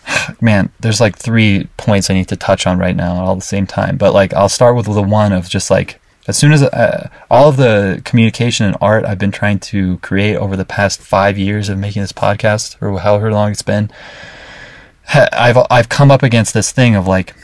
man 0.41 0.71
there's 0.81 1.01
like 1.01 1.17
three 1.17 1.69
points 1.77 2.09
i 2.09 2.15
need 2.15 2.29
to 2.29 2.37
touch 2.37 2.67
on 2.67 2.79
right 2.79 2.97
now 2.97 3.25
all 3.25 3.33
at 3.33 3.41
the 3.41 3.43
same 3.43 3.67
time. 3.67 3.97
But 3.97 4.15
like 4.15 4.33
i'll 4.35 4.49
start 4.49 4.77
with 4.77 4.87
the 4.87 5.03
one 5.03 5.33
of 5.33 5.49
just 5.49 5.71
like 5.71 6.01
as 6.29 6.37
soon 6.37 6.53
as 6.53 6.63
uh, 6.63 7.09
all 7.31 7.49
of 7.49 7.57
the 7.57 8.03
communication 8.05 8.67
and 8.67 8.77
art 8.81 9.05
i've 9.05 9.19
been 9.19 9.33
trying 9.33 9.59
to 9.59 9.97
create 9.99 10.37
over 10.37 10.57
the 10.57 10.65
past 10.65 11.01
five 11.01 11.39
years 11.39 11.69
of 11.69 11.79
making 11.79 12.03
this 12.03 12.13
podcast 12.13 12.77
or 12.83 12.99
however 13.01 13.33
long 13.33 13.51
it's 13.51 13.63
been 13.63 13.91
i've 15.33 15.57
i've 15.71 15.89
come 15.89 16.11
up 16.11 16.23
against 16.23 16.53
this 16.53 16.71
thing 16.71 16.95
of 16.95 17.07
like 17.07 17.35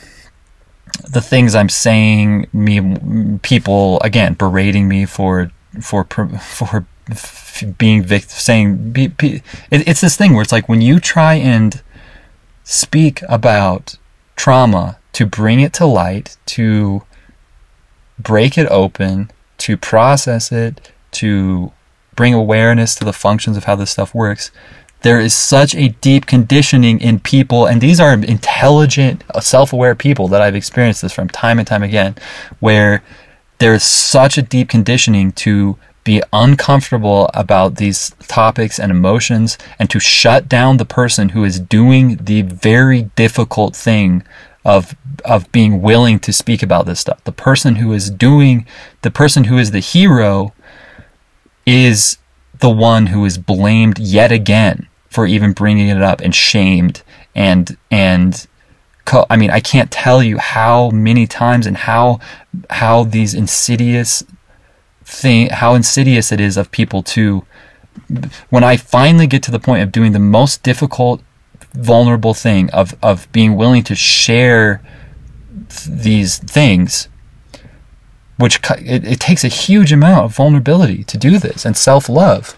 the 1.03 1.21
things 1.21 1.55
I'm 1.55 1.69
saying, 1.69 2.47
me 2.53 3.37
people 3.41 3.99
again 4.01 4.33
berating 4.33 4.87
me 4.87 5.05
for 5.05 5.51
for 5.81 6.03
for 6.39 6.85
being 7.77 8.03
vict- 8.03 8.31
saying 8.31 8.91
be, 8.91 9.07
be, 9.07 9.35
it, 9.71 9.87
it's 9.87 10.01
this 10.01 10.17
thing 10.17 10.33
where 10.33 10.41
it's 10.41 10.51
like 10.51 10.67
when 10.67 10.81
you 10.81 10.99
try 10.99 11.35
and 11.35 11.81
speak 12.63 13.21
about 13.29 13.97
trauma 14.35 14.97
to 15.13 15.25
bring 15.25 15.59
it 15.59 15.71
to 15.73 15.85
light, 15.85 16.37
to 16.45 17.03
break 18.19 18.57
it 18.57 18.67
open, 18.69 19.31
to 19.59 19.77
process 19.77 20.51
it, 20.51 20.91
to 21.11 21.71
bring 22.15 22.33
awareness 22.33 22.95
to 22.95 23.05
the 23.05 23.13
functions 23.13 23.55
of 23.55 23.65
how 23.65 23.75
this 23.75 23.91
stuff 23.91 24.13
works, 24.13 24.51
there 25.05 25.19
is 25.19 25.35
such 25.35 25.75
a 25.75 25.89
deep 26.01 26.25
conditioning 26.25 26.99
in 26.99 27.19
people, 27.19 27.67
and 27.67 27.79
these 27.79 27.99
are 27.99 28.13
intelligent, 28.15 29.23
uh, 29.29 29.39
self 29.39 29.71
aware 29.71 29.93
people 29.93 30.27
that 30.29 30.41
I've 30.41 30.55
experienced 30.55 31.03
this 31.03 31.13
from 31.13 31.29
time 31.29 31.59
and 31.59 31.67
time 31.67 31.83
again, 31.83 32.15
where 32.59 33.03
there 33.59 33.75
is 33.75 33.83
such 33.83 34.35
a 34.35 34.41
deep 34.41 34.67
conditioning 34.67 35.31
to 35.33 35.77
be 36.03 36.23
uncomfortable 36.33 37.29
about 37.35 37.75
these 37.75 38.15
topics 38.27 38.79
and 38.79 38.91
emotions 38.91 39.59
and 39.77 39.91
to 39.91 39.99
shut 39.99 40.49
down 40.49 40.77
the 40.77 40.85
person 40.85 41.29
who 41.29 41.43
is 41.43 41.59
doing 41.59 42.15
the 42.15 42.41
very 42.41 43.03
difficult 43.15 43.75
thing 43.75 44.23
of 44.65 44.95
of 45.23 45.51
being 45.51 45.83
willing 45.83 46.17
to 46.17 46.33
speak 46.33 46.63
about 46.63 46.87
this 46.87 47.01
stuff. 47.01 47.23
The 47.25 47.31
person 47.31 47.75
who 47.75 47.93
is 47.93 48.09
doing 48.09 48.65
the 49.03 49.11
person 49.11 49.43
who 49.43 49.59
is 49.59 49.69
the 49.69 49.81
hero 49.81 50.51
is 51.63 52.17
the 52.57 52.71
one 52.71 53.07
who 53.07 53.23
is 53.23 53.37
blamed 53.37 53.99
yet 53.99 54.31
again 54.31 54.87
for 55.15 55.25
even 55.25 55.53
bringing 55.53 55.87
it 55.87 56.01
up 56.01 56.19
and 56.19 56.35
shamed 56.35 57.01
and 57.33 57.77
and 57.89 58.47
co- 59.05 59.25
I 59.29 59.37
mean 59.37 59.49
I 59.49 59.61
can't 59.61 59.89
tell 59.89 60.21
you 60.21 60.37
how 60.37 60.89
many 60.89 61.25
times 61.25 61.65
and 61.65 61.77
how 61.77 62.19
how 62.69 63.05
these 63.05 63.33
insidious 63.33 64.25
thing 65.05 65.49
how 65.51 65.73
insidious 65.73 66.33
it 66.33 66.41
is 66.41 66.57
of 66.57 66.69
people 66.71 67.01
to 67.03 67.45
when 68.49 68.65
I 68.65 68.75
finally 68.75 69.25
get 69.25 69.41
to 69.43 69.51
the 69.51 69.59
point 69.59 69.83
of 69.83 69.93
doing 69.93 70.11
the 70.11 70.19
most 70.19 70.63
difficult 70.63 71.21
vulnerable 71.73 72.33
thing 72.33 72.69
of 72.71 72.93
of 73.01 73.31
being 73.31 73.55
willing 73.55 73.83
to 73.85 73.95
share 73.95 74.81
th- 75.69 76.03
these 76.03 76.39
things 76.39 77.07
which 78.37 78.59
it, 78.79 79.07
it 79.07 79.19
takes 79.21 79.45
a 79.45 79.47
huge 79.47 79.93
amount 79.93 80.25
of 80.25 80.35
vulnerability 80.35 81.05
to 81.05 81.17
do 81.17 81.39
this 81.39 81.65
and 81.65 81.77
self 81.77 82.09
love. 82.09 82.57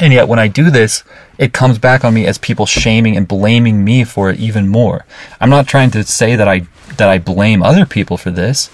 And 0.00 0.12
yet, 0.12 0.28
when 0.28 0.38
I 0.38 0.48
do 0.48 0.70
this, 0.70 1.04
it 1.38 1.52
comes 1.52 1.78
back 1.78 2.04
on 2.04 2.14
me 2.14 2.26
as 2.26 2.38
people 2.38 2.66
shaming 2.66 3.16
and 3.16 3.28
blaming 3.28 3.84
me 3.84 4.04
for 4.04 4.30
it 4.30 4.40
even 4.40 4.68
more. 4.68 5.06
I'm 5.40 5.50
not 5.50 5.68
trying 5.68 5.90
to 5.92 6.02
say 6.04 6.36
that 6.36 6.48
I 6.48 6.66
that 6.96 7.08
I 7.08 7.18
blame 7.18 7.62
other 7.62 7.86
people 7.86 8.16
for 8.16 8.30
this, 8.30 8.70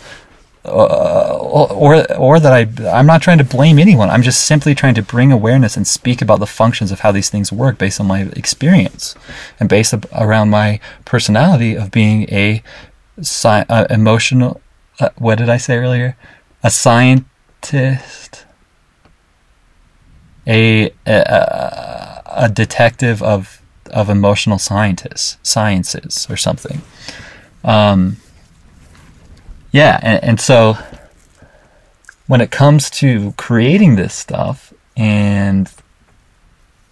uh, 0.64 1.37
or 1.39 2.11
or 2.14 2.41
that 2.41 2.53
I 2.53 2.91
I'm 2.91 3.07
not 3.07 3.23
trying 3.23 3.39
to 3.39 3.45
blame 3.45 3.79
anyone. 3.79 4.09
I'm 4.09 4.23
just 4.23 4.47
simply 4.47 4.75
trying 4.75 4.95
to 4.95 5.03
bring 5.03 5.31
awareness 5.33 5.77
and 5.77 5.87
speak 5.87 6.23
about 6.23 6.41
the 6.41 6.47
functions 6.47 6.91
of 6.91 7.01
how 7.01 7.12
these 7.12 7.31
things 7.31 7.53
work 7.53 7.77
based 7.77 8.01
on 8.01 8.07
my 8.07 8.23
experience 8.37 9.14
and 9.59 9.68
based 9.68 9.95
around 10.12 10.51
my 10.51 10.81
personality 11.05 11.75
of 11.75 11.91
being 11.91 12.23
a 12.31 12.62
uh, 13.45 13.87
emotional. 13.91 14.61
Uh, 14.99 15.11
what 15.16 15.39
did 15.39 15.49
I 15.49 15.57
say 15.57 15.77
earlier? 15.77 16.16
A 16.62 16.71
scientist 16.71 18.45
a, 20.51 20.92
a, 21.07 22.22
a 22.26 22.48
detective 22.48 23.22
of 23.22 23.62
of 23.90 24.09
emotional 24.09 24.59
scientists, 24.59 25.36
sciences 25.42 26.26
or 26.30 26.36
something. 26.36 26.82
Um, 27.64 28.16
yeah, 29.72 29.98
and, 30.03 30.22
and 30.24 30.40
so 30.40 30.76
when 32.26 32.40
it 32.40 32.51
comes 32.51 32.90
to 32.90 33.32
creating 33.36 33.96
this 33.96 34.14
stuff 34.14 34.72
and 34.96 35.72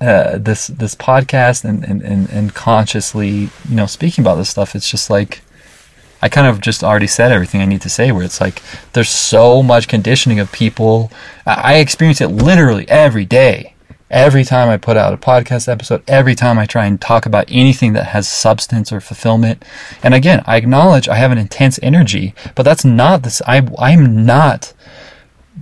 uh, 0.00 0.38
this 0.38 0.68
this 0.68 0.94
podcast 0.94 1.64
and, 1.64 1.84
and, 1.84 2.02
and, 2.02 2.30
and 2.30 2.54
consciously, 2.54 3.50
you 3.68 3.76
know, 3.76 3.86
speaking 3.86 4.22
about 4.22 4.36
this 4.36 4.50
stuff, 4.50 4.74
it's 4.76 4.90
just 4.90 5.10
like 5.10 5.42
I 6.20 6.28
kind 6.28 6.46
of 6.46 6.60
just 6.60 6.82
already 6.82 7.06
said 7.06 7.32
everything 7.32 7.60
I 7.60 7.66
need 7.66 7.82
to 7.82 7.88
say. 7.88 8.12
Where 8.12 8.24
it's 8.24 8.40
like 8.40 8.62
there's 8.92 9.10
so 9.10 9.62
much 9.62 9.88
conditioning 9.88 10.40
of 10.40 10.52
people. 10.52 11.10
I 11.46 11.76
experience 11.76 12.20
it 12.20 12.28
literally 12.28 12.88
every 12.88 13.24
day. 13.24 13.74
Every 14.10 14.42
time 14.42 14.70
I 14.70 14.78
put 14.78 14.96
out 14.96 15.12
a 15.12 15.18
podcast 15.18 15.68
episode, 15.70 16.02
every 16.08 16.34
time 16.34 16.58
I 16.58 16.64
try 16.64 16.86
and 16.86 16.98
talk 16.98 17.26
about 17.26 17.44
anything 17.48 17.92
that 17.92 18.06
has 18.06 18.26
substance 18.26 18.90
or 18.90 19.02
fulfillment. 19.02 19.62
And 20.02 20.14
again, 20.14 20.42
I 20.46 20.56
acknowledge 20.56 21.10
I 21.10 21.16
have 21.16 21.30
an 21.30 21.36
intense 21.36 21.78
energy, 21.82 22.34
but 22.54 22.62
that's 22.62 22.86
not 22.86 23.22
this. 23.22 23.42
I, 23.46 23.68
I'm 23.78 24.24
not 24.24 24.72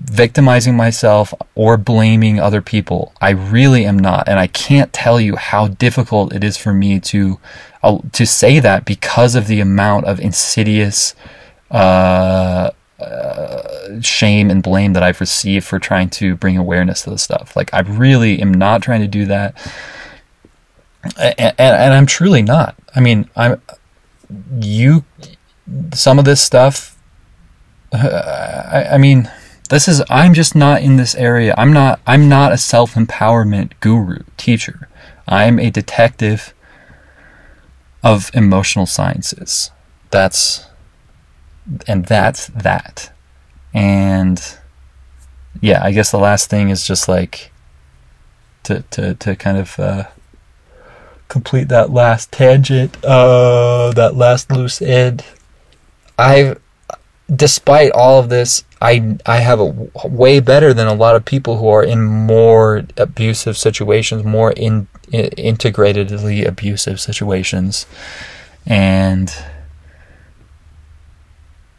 victimizing 0.05 0.77
myself 0.77 1.33
or 1.55 1.77
blaming 1.77 2.39
other 2.39 2.61
people. 2.61 3.13
I 3.21 3.31
really 3.31 3.85
am 3.85 3.99
not. 3.99 4.29
And 4.29 4.39
I 4.39 4.47
can't 4.47 4.93
tell 4.93 5.21
you 5.21 5.37
how 5.37 5.69
difficult 5.69 6.33
it 6.33 6.45
is 6.45 6.57
for 6.57 6.73
me 6.73 7.01
to 7.01 7.39
uh, 7.83 7.99
to 8.13 8.27
say 8.27 8.59
that 8.61 8.85
because 8.85 9.35
of 9.35 9.47
the 9.47 9.61
amount 9.61 10.07
of 10.07 10.21
insidious 10.21 11.15
uh, 11.71 12.71
uh, 13.01 14.01
shame 14.01 14.51
and 14.51 14.63
blame 14.63 14.93
that 14.95 15.03
I've 15.03 15.21
received 15.21 15.67
for 15.67 15.79
trying 15.79 16.11
to 16.11 16.35
bring 16.37 16.57
awareness 16.57 17.03
to 17.03 17.11
this 17.11 17.23
stuff. 17.23 17.55
Like 17.55 17.73
I 17.73 17.81
really 17.81 18.41
am 18.41 18.53
not 18.53 18.83
trying 18.83 19.03
to 19.03 19.09
do 19.09 19.27
that, 19.27 19.55
and, 21.19 21.35
and, 21.39 21.55
and 21.59 21.95
I'm 21.95 22.07
truly 22.07 22.43
not. 22.43 22.77
I 22.95 23.01
mean, 23.01 23.29
I'm 23.37 23.61
you. 24.61 25.05
Some 25.95 26.19
of 26.19 26.25
this 26.25 26.41
stuff. 26.41 26.97
Uh, 27.93 28.69
I, 28.73 28.95
I 28.95 28.99
mean, 28.99 29.31
this 29.69 29.89
is. 29.89 30.03
I'm 30.09 30.35
just 30.35 30.55
not 30.55 30.83
in 30.83 30.97
this 30.97 31.15
area. 31.15 31.55
I'm 31.57 31.73
not. 31.73 32.01
I'm 32.07 32.29
not 32.29 32.53
a 32.53 32.59
self 32.59 32.95
empowerment 32.95 33.73
guru 33.81 34.23
teacher. 34.37 34.89
I'm 35.29 35.59
a 35.59 35.71
detective 35.71 36.55
of 38.03 38.31
emotional 38.35 38.87
sciences. 38.87 39.71
That's 40.11 40.67
and 41.87 42.07
that's 42.07 42.47
that. 42.49 43.13
And 43.75 44.41
yeah, 45.61 45.83
I 45.83 45.93
guess 45.93 46.11
the 46.11 46.19
last 46.19 46.49
thing 46.49 46.71
is 46.71 46.87
just 46.87 47.09
like 47.09 47.51
to 48.65 48.83
to 48.91 49.15
to 49.15 49.37
kind 49.37 49.59
of 49.59 49.79
uh, 49.79 50.05
complete 51.29 51.69
that 51.69 51.91
last 51.91 52.33
tangent, 52.33 52.97
uh, 53.05 53.93
that 53.93 54.15
last 54.15 54.51
loose 54.51 54.81
end. 54.81 55.25
I've, 56.19 56.61
despite 57.35 57.93
all 57.93 58.19
of 58.21 58.29
this, 58.29 58.65
I 58.87 59.19
I 59.27 59.39
have 59.39 59.59
a 59.59 59.89
way 60.05 60.39
better 60.39 60.73
than 60.73 60.87
a 60.87 60.95
lot 60.95 61.17
of 61.17 61.25
people 61.25 61.59
who 61.59 61.69
are 61.69 61.83
in 61.83 62.05
more 62.05 62.85
abusive 62.97 63.57
situations, 63.57 64.23
more 64.23 64.53
in 64.53 64.87
integratedly 65.13 66.47
abusive 66.47 67.01
situations. 67.01 67.87
And 68.65 69.35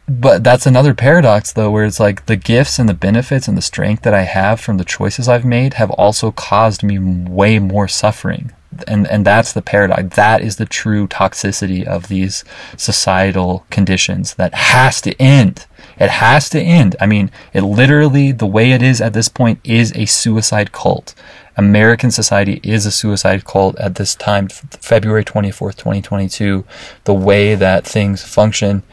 but 0.06 0.44
that's 0.44 0.66
another 0.66 0.94
paradox 0.94 1.52
though 1.52 1.70
where 1.70 1.84
it's 1.84 2.00
like 2.00 2.26
the 2.26 2.36
gifts 2.36 2.78
and 2.78 2.88
the 2.88 2.94
benefits 2.94 3.48
and 3.48 3.56
the 3.56 3.62
strength 3.62 4.02
that 4.02 4.14
I 4.14 4.22
have 4.22 4.60
from 4.60 4.76
the 4.76 4.84
choices 4.84 5.28
I've 5.28 5.44
made 5.44 5.74
have 5.74 5.90
also 5.92 6.30
caused 6.30 6.82
me 6.82 6.98
way 6.98 7.58
more 7.58 7.88
suffering. 7.88 8.52
And 8.86 9.06
and 9.06 9.24
that's 9.24 9.54
the 9.54 9.62
paradox. 9.62 10.14
That 10.16 10.42
is 10.42 10.56
the 10.56 10.66
true 10.66 11.08
toxicity 11.08 11.84
of 11.84 12.08
these 12.08 12.44
societal 12.76 13.64
conditions 13.70 14.34
that 14.34 14.52
has 14.54 15.00
to 15.02 15.14
end. 15.20 15.66
It 15.98 16.10
has 16.10 16.48
to 16.50 16.60
end. 16.60 16.96
I 17.00 17.06
mean, 17.06 17.30
it 17.52 17.62
literally 17.62 18.32
the 18.32 18.46
way 18.46 18.72
it 18.72 18.82
is 18.82 19.00
at 19.00 19.12
this 19.12 19.28
point 19.28 19.58
is 19.64 19.92
a 19.96 20.06
suicide 20.06 20.72
cult. 20.72 21.14
American 21.56 22.12
society 22.12 22.60
is 22.62 22.86
a 22.86 22.92
suicide 22.92 23.44
cult 23.44 23.76
at 23.78 23.96
this 23.96 24.14
time, 24.14 24.48
February 24.48 25.24
24th, 25.24 25.76
2022. 25.76 26.64
The 27.04 27.14
way 27.14 27.56
that 27.56 27.84
things 27.84 28.22
function 28.22 28.84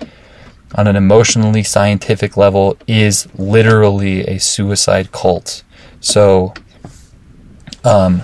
on 0.74 0.88
an 0.88 0.96
emotionally 0.96 1.62
scientific 1.64 2.36
level 2.36 2.76
is 2.88 3.28
literally 3.36 4.22
a 4.22 4.40
suicide 4.40 5.12
cult. 5.12 5.64
So, 6.00 6.56
um, 7.84 8.24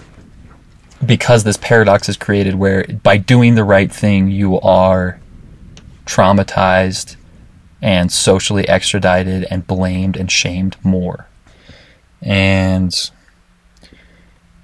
because 1.05 1.43
this 1.43 1.57
paradox 1.57 2.09
is 2.09 2.17
created 2.17 2.55
where 2.55 2.83
by 3.03 3.17
doing 3.17 3.55
the 3.55 3.63
right 3.63 3.91
thing, 3.91 4.29
you 4.29 4.59
are 4.61 5.19
traumatized 6.05 7.15
and 7.81 8.11
socially 8.11 8.67
extradited 8.67 9.45
and 9.49 9.65
blamed 9.65 10.15
and 10.15 10.31
shamed 10.31 10.77
more. 10.83 11.27
And 12.21 12.93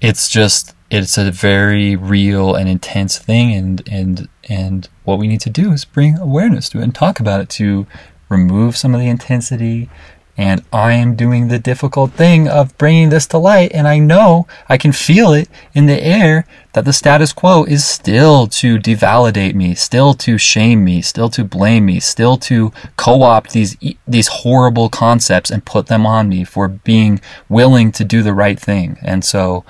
it's 0.00 0.28
just 0.28 0.74
it's 0.90 1.18
a 1.18 1.30
very 1.30 1.96
real 1.96 2.54
and 2.54 2.68
intense 2.68 3.18
thing 3.18 3.52
and 3.52 3.86
and 3.90 4.28
and 4.48 4.88
what 5.04 5.18
we 5.18 5.26
need 5.26 5.40
to 5.40 5.50
do 5.50 5.72
is 5.72 5.84
bring 5.84 6.16
awareness 6.18 6.68
to 6.70 6.78
it 6.78 6.84
and 6.84 6.94
talk 6.94 7.20
about 7.20 7.40
it 7.40 7.48
to 7.48 7.86
remove 8.28 8.76
some 8.76 8.94
of 8.94 9.00
the 9.00 9.08
intensity 9.08 9.90
and 10.38 10.62
I 10.72 10.92
am 10.92 11.16
doing 11.16 11.48
the 11.48 11.58
difficult 11.58 12.12
thing 12.12 12.46
of 12.46 12.78
bringing 12.78 13.08
this 13.08 13.26
to 13.26 13.38
light. 13.38 13.72
And 13.74 13.88
I 13.88 13.98
know 13.98 14.46
I 14.68 14.78
can 14.78 14.92
feel 14.92 15.32
it 15.32 15.48
in 15.74 15.86
the 15.86 16.00
air 16.00 16.46
that 16.74 16.84
the 16.84 16.92
status 16.92 17.32
quo 17.32 17.64
is 17.64 17.84
still 17.84 18.46
to 18.46 18.78
devalidate 18.78 19.56
me, 19.56 19.74
still 19.74 20.14
to 20.14 20.38
shame 20.38 20.84
me, 20.84 21.02
still 21.02 21.28
to 21.30 21.42
blame 21.42 21.86
me, 21.86 21.98
still 21.98 22.36
to 22.36 22.72
co-opt 22.96 23.50
these, 23.50 23.76
these 24.06 24.28
horrible 24.28 24.88
concepts 24.88 25.50
and 25.50 25.64
put 25.64 25.88
them 25.88 26.06
on 26.06 26.28
me 26.28 26.44
for 26.44 26.68
being 26.68 27.20
willing 27.48 27.90
to 27.90 28.04
do 28.04 28.22
the 28.22 28.32
right 28.32 28.60
thing. 28.60 28.96
And 29.02 29.24
so, 29.24 29.64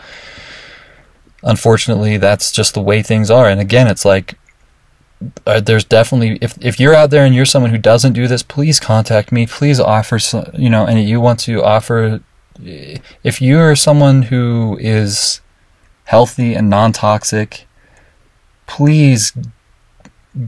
unfortunately, 1.43 2.19
that's 2.19 2.53
just 2.53 2.75
the 2.75 2.83
way 2.83 3.03
things 3.03 3.31
are. 3.31 3.49
And 3.49 3.59
again, 3.59 3.87
it's 3.87 4.05
like, 4.05 4.35
uh, 5.47 5.61
there's 5.61 5.85
definitely 5.85 6.39
if 6.41 6.57
if 6.65 6.79
you're 6.79 6.95
out 6.95 7.11
there 7.11 7.25
and 7.25 7.35
you're 7.35 7.45
someone 7.45 7.71
who 7.71 7.79
doesn't 7.79 8.13
do 8.13 8.29
this, 8.29 8.43
please 8.43 8.79
contact 8.79 9.33
me. 9.33 9.47
Please 9.47 9.81
offer 9.81 10.19
some, 10.19 10.51
you 10.55 10.71
know, 10.71 10.87
and 10.87 11.01
you 11.09 11.21
want 11.21 11.41
to 11.41 11.63
offer 11.63 12.21
if 12.61 13.41
you're 13.41 13.77
someone 13.77 14.23
who 14.23 14.77
is 14.81 15.41
healthy 16.05 16.55
and 16.55 16.69
non-toxic, 16.69 17.67
please 18.67 19.33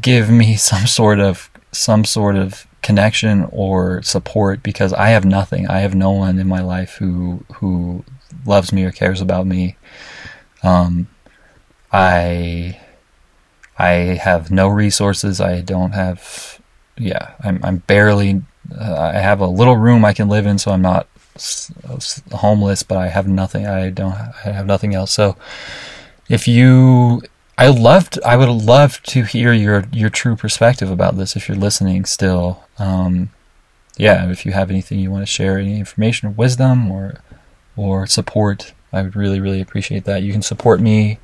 give 0.01 0.31
me 0.31 0.57
some 0.71 0.87
sort 0.87 1.21
of 1.21 1.51
some 1.73 2.05
sort 2.05 2.37
of 2.37 2.67
connection 2.83 3.47
or 3.53 4.03
support 4.03 4.63
because 4.63 4.93
I 4.93 5.09
have 5.11 5.25
nothing. 5.25 5.69
I 5.69 5.81
have 5.81 5.95
no 5.95 6.11
one 6.11 6.39
in 6.39 6.49
my 6.49 6.61
life 6.61 6.95
who 6.95 7.45
who 7.55 8.05
loves 8.47 8.73
me 8.73 8.85
or 8.85 8.93
cares 8.93 9.21
about 9.21 9.47
me. 9.47 9.77
Um, 10.63 11.09
I 11.93 12.81
I 13.81 13.93
have 14.17 14.51
no 14.51 14.69
resources. 14.69 15.41
I 15.41 15.63
don't 15.63 15.93
have, 15.93 16.61
yeah, 16.99 17.33
I'm, 17.43 17.61
I'm 17.65 17.79
barely, 17.79 18.43
uh, 18.79 19.13
I 19.15 19.19
have 19.19 19.41
a 19.41 19.47
little 19.47 19.77
room 19.77 20.05
I 20.05 20.13
can 20.13 20.29
live 20.29 20.45
in, 20.45 20.59
so 20.59 20.71
I'm 20.71 20.83
not 20.83 21.09
homeless, 22.33 22.83
but 22.83 22.99
I 22.99 23.09
have 23.09 23.27
nothing. 23.27 23.67
I 23.67 23.89
don't, 23.89 24.13
I 24.13 24.51
have 24.51 24.67
nothing 24.67 24.95
else. 24.95 25.11
So 25.13 25.37
if 26.29 26.47
you, 26.47 27.23
I 27.57 27.69
loved, 27.69 28.19
I 28.23 28.37
would 28.37 28.51
love 28.51 29.03
to 29.05 29.25
hear 29.25 29.55
your, 29.55 29.87
your 29.93 30.11
true 30.11 30.37
perspective 30.37 30.91
about 30.91 31.17
this 31.17 31.35
if 31.35 31.49
you're 31.49 31.57
listening 31.57 32.05
still. 32.05 32.65
Um, 32.79 33.31
yeah, 33.97 34.31
if 34.31 34.45
you 34.45 34.53
have 34.53 34.71
anything 34.71 34.99
you 34.99 35.11
want 35.11 35.23
to 35.23 35.33
share, 35.33 35.59
any 35.59 35.79
information 35.79 36.29
or 36.29 36.33
wisdom 36.33 36.91
or, 36.91 37.21
or 37.77 38.07
support, 38.07 38.75
I 38.93 39.03
would 39.03 39.17
really, 39.17 39.41
really 39.41 39.61
appreciate 39.63 40.05
that. 40.05 40.23
You 40.23 40.33
can 40.33 40.43
support 40.43 40.81
me 40.81 41.19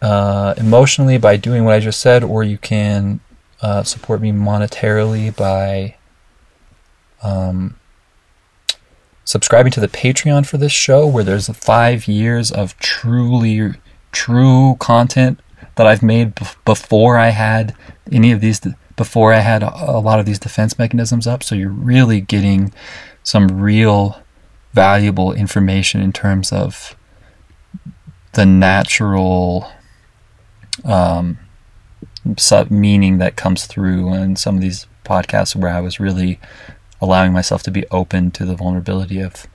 uh, 0.00 0.54
emotionally 0.56 1.18
by 1.18 1.36
doing 1.36 1.64
what 1.64 1.74
I 1.74 1.80
just 1.80 2.00
said, 2.00 2.22
or 2.22 2.42
you 2.42 2.58
can 2.58 3.20
uh, 3.60 3.82
support 3.82 4.20
me 4.20 4.30
monetarily 4.30 5.34
by 5.34 5.96
um, 7.22 7.76
subscribing 9.24 9.72
to 9.72 9.80
the 9.80 9.88
Patreon 9.88 10.46
for 10.46 10.56
this 10.56 10.72
show, 10.72 11.06
where 11.06 11.24
there's 11.24 11.48
five 11.48 12.06
years 12.06 12.52
of 12.52 12.78
truly 12.78 13.74
true 14.12 14.76
content 14.78 15.40
that 15.74 15.86
I've 15.86 16.02
made 16.02 16.34
b- 16.34 16.46
before 16.64 17.18
I 17.18 17.30
had 17.30 17.74
any 18.10 18.32
of 18.32 18.40
these, 18.40 18.60
before 18.96 19.32
I 19.32 19.40
had 19.40 19.62
a 19.62 19.98
lot 19.98 20.20
of 20.20 20.26
these 20.26 20.38
defense 20.38 20.78
mechanisms 20.78 21.26
up. 21.26 21.42
So 21.42 21.54
you're 21.54 21.70
really 21.70 22.20
getting 22.20 22.72
some 23.22 23.60
real 23.60 24.22
valuable 24.72 25.32
information 25.32 26.00
in 26.00 26.12
terms 26.12 26.52
of 26.52 26.96
the 28.32 28.46
natural 28.46 29.70
um, 30.84 31.38
meaning 32.70 33.18
that 33.18 33.36
comes 33.36 33.66
through 33.66 34.12
in 34.14 34.36
some 34.36 34.56
of 34.56 34.60
these 34.60 34.86
podcasts 35.04 35.56
where 35.56 35.72
I 35.72 35.80
was 35.80 36.00
really 36.00 36.38
allowing 37.00 37.32
myself 37.32 37.62
to 37.64 37.70
be 37.70 37.86
open 37.90 38.30
to 38.32 38.44
the 38.44 38.56
vulnerability 38.56 39.20
of 39.20 39.46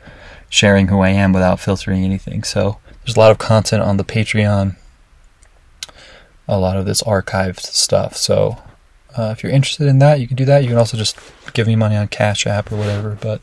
sharing 0.49 0.87
who 0.87 0.99
I 0.99 1.09
am 1.09 1.33
without 1.33 1.59
filtering 1.59 2.03
anything. 2.03 2.43
So 2.43 2.79
there's 3.03 3.15
a 3.15 3.19
lot 3.19 3.31
of 3.31 3.37
content 3.37 3.83
on 3.83 3.97
the 3.97 4.03
Patreon, 4.03 4.75
a 6.47 6.59
lot 6.59 6.77
of 6.77 6.85
this 6.85 7.03
archived 7.03 7.59
stuff. 7.59 8.15
So 8.15 8.57
uh, 9.17 9.33
if 9.35 9.43
you're 9.43 9.51
interested 9.51 9.87
in 9.87 9.99
that, 9.99 10.19
you 10.19 10.27
can 10.27 10.37
do 10.37 10.45
that. 10.45 10.63
You 10.63 10.69
can 10.69 10.77
also 10.77 10.97
just 10.97 11.17
give 11.53 11.67
me 11.67 11.75
money 11.75 11.95
on 11.95 12.07
Cash 12.07 12.47
App 12.47 12.71
or 12.71 12.77
whatever. 12.77 13.17
But 13.19 13.41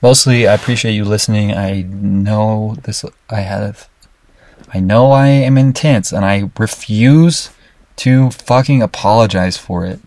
mostly, 0.00 0.46
I 0.46 0.54
appreciate 0.54 0.92
you 0.92 1.04
listening. 1.04 1.52
I 1.52 1.82
know 1.82 2.76
this. 2.82 3.04
I 3.28 3.40
have. 3.40 3.88
I 4.72 4.80
know 4.80 5.12
I 5.12 5.28
am 5.28 5.56
intense, 5.58 6.12
and 6.12 6.24
I 6.24 6.50
refuse 6.58 7.50
to 7.96 8.30
fucking 8.30 8.82
apologize 8.82 9.56
for 9.56 9.84
it. 9.84 10.00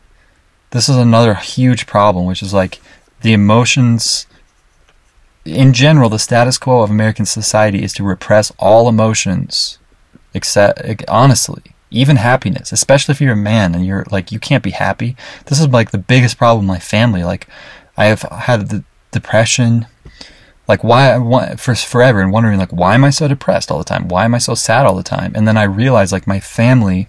This 0.72 0.88
is 0.88 0.96
another 0.96 1.36
huge 1.36 1.88
problem, 1.88 2.26
which 2.26 2.42
is 2.42 2.54
like 2.54 2.80
the 3.22 3.34
emotions 3.34 4.26
in 5.46 5.74
general, 5.74 6.10
the 6.10 6.20
status 6.20 6.58
quo 6.58 6.82
of 6.82 6.90
American 6.90 7.26
society 7.26 7.84
is 7.84 7.94
to 7.94 8.04
repress 8.04 8.52
all 8.60 8.88
emotions, 8.88 9.80
except 10.34 11.04
honestly, 11.08 11.64
even 11.90 12.18
happiness. 12.18 12.72
Especially 12.72 13.14
if 13.14 13.22
you're 13.22 13.34
a 13.34 13.38
man 13.38 13.74
and 13.74 13.86
you're 13.86 14.06
like 14.12 14.32
you 14.32 14.40
can't 14.40 14.64
be 14.64 14.72
happy. 14.72 15.16
This 15.48 15.60
is 15.60 15.68
like 15.68 15.92
the 15.92 15.98
biggest 15.98 16.38
problem 16.38 16.64
in 16.64 16.68
my 16.68 16.80
family. 16.80 17.24
Like 17.24 17.48
I 17.98 18.06
have 18.06 18.22
had 18.22 18.70
the 18.70 18.84
depression, 19.12 19.88
like 20.72 20.84
why 20.84 21.56
for 21.56 21.76
forever, 21.76 22.22
and 22.22 22.32
wondering 22.32 22.58
like 22.58 22.72
why 22.72 22.96
am 22.96 23.04
I 23.04 23.10
so 23.10 23.28
depressed 23.28 23.72
all 23.72 23.78
the 23.78 23.84
time? 23.84 24.08
Why 24.08 24.26
am 24.26 24.34
I 24.34 24.40
so 24.40 24.56
sad 24.56 24.86
all 24.86 24.96
the 24.96 25.04
time? 25.04 25.34
And 25.36 25.48
then 25.48 25.58
I 25.58 25.64
realized 25.64 26.12
like 26.12 26.28
my 26.28 26.40
family. 26.40 27.08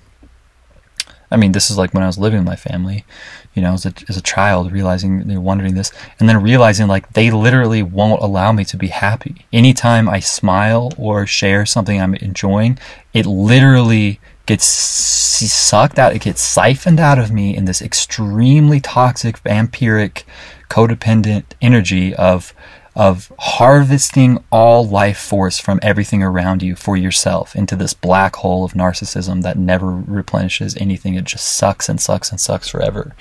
I 1.31 1.37
mean, 1.37 1.53
this 1.53 1.71
is 1.71 1.79
like 1.79 1.95
when 1.95 2.03
I 2.03 2.07
was 2.07 2.19
living 2.19 2.41
with 2.41 2.47
my 2.47 2.57
family 2.57 3.07
you 3.55 3.61
know, 3.61 3.75
as 3.75 3.85
a, 3.85 3.93
as 4.09 4.17
a 4.17 4.23
child, 4.23 4.73
realizing, 4.73 5.19
you 5.21 5.35
know, 5.35 5.41
wondering 5.41 5.75
this, 5.75 5.93
and 6.19 6.29
then 6.29 6.43
realizing 6.43 6.87
like 6.87 7.13
they 7.13 7.31
literally 7.31 7.83
won't 7.83 8.23
allow 8.23 8.53
me 8.53 8.65
to 8.65 8.77
be 8.77 8.89
happy. 8.89 9.45
Anytime 9.53 10.09
I 10.09 10.21
smile 10.21 10.93
or 10.97 11.27
share 11.27 11.67
something 11.67 12.01
I'm 12.01 12.15
enjoying, 12.17 12.79
it 13.13 13.27
literally 13.27 14.21
gets 14.47 14.65
sucked 14.65 15.99
out, 15.99 16.15
it 16.15 16.23
gets 16.23 16.41
siphoned 16.41 17.01
out 17.01 17.19
of 17.19 17.31
me 17.31 17.55
in 17.55 17.67
this 17.67 17.83
extremely 17.83 18.81
toxic, 18.81 19.43
vampiric, 19.43 20.25
codependent 20.71 21.45
energy 21.61 22.15
of 22.15 22.55
of 22.95 23.33
harvesting 23.39 24.43
all 24.51 24.87
life 24.87 25.19
force 25.19 25.59
from 25.59 25.81
everything 25.83 26.23
around 26.23 26.63
you 26.63 26.77
for 26.77 26.97
yourself 26.97 27.57
into 27.57 27.75
this 27.75 27.95
black 27.95 28.37
hole 28.37 28.65
of 28.65 28.75
narcissism 28.75 29.43
that 29.43 29.59
never 29.59 29.91
replenishes 29.91 30.77
anything. 30.77 31.15
It 31.15 31.25
just 31.25 31.47
sucks 31.47 31.89
and 31.89 32.01
sucks 32.01 32.31
and 32.31 32.39
sucks 32.39 32.69
forever. 32.69 33.15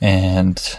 And 0.00 0.78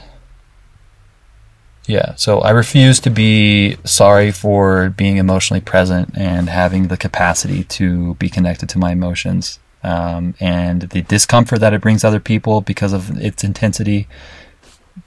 yeah, 1.88 2.14
so 2.16 2.40
I 2.42 2.52
refuse 2.52 3.00
to 3.02 3.10
be 3.10 3.78
sorry 3.84 4.32
for 4.32 4.90
being 4.90 5.18
emotionally 5.18 5.62
present 5.62 6.16
and 6.16 6.50
having 6.50 6.88
the 6.88 6.98
capacity 6.98 7.64
to 7.66 8.14
be 8.16 8.30
connected 8.30 8.70
to 8.70 8.80
my 8.80 8.92
emotions. 8.92 9.60
Um, 9.84 10.36
and 10.40 10.84
the 10.84 11.02
discomfort 11.02 11.60
that 11.62 11.74
it 11.74 11.82
brings 11.82 12.04
other 12.04 12.20
people 12.20 12.62
because 12.62 12.94
of 12.94 13.18
its 13.20 13.44
intensity, 13.44 14.08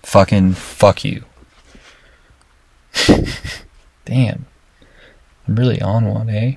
fucking 0.02 0.54
fuck 0.54 1.04
you. 1.04 1.24
Damn. 4.04 4.46
I'm 5.46 5.56
really 5.56 5.80
on 5.80 6.06
one, 6.06 6.30
eh? 6.30 6.56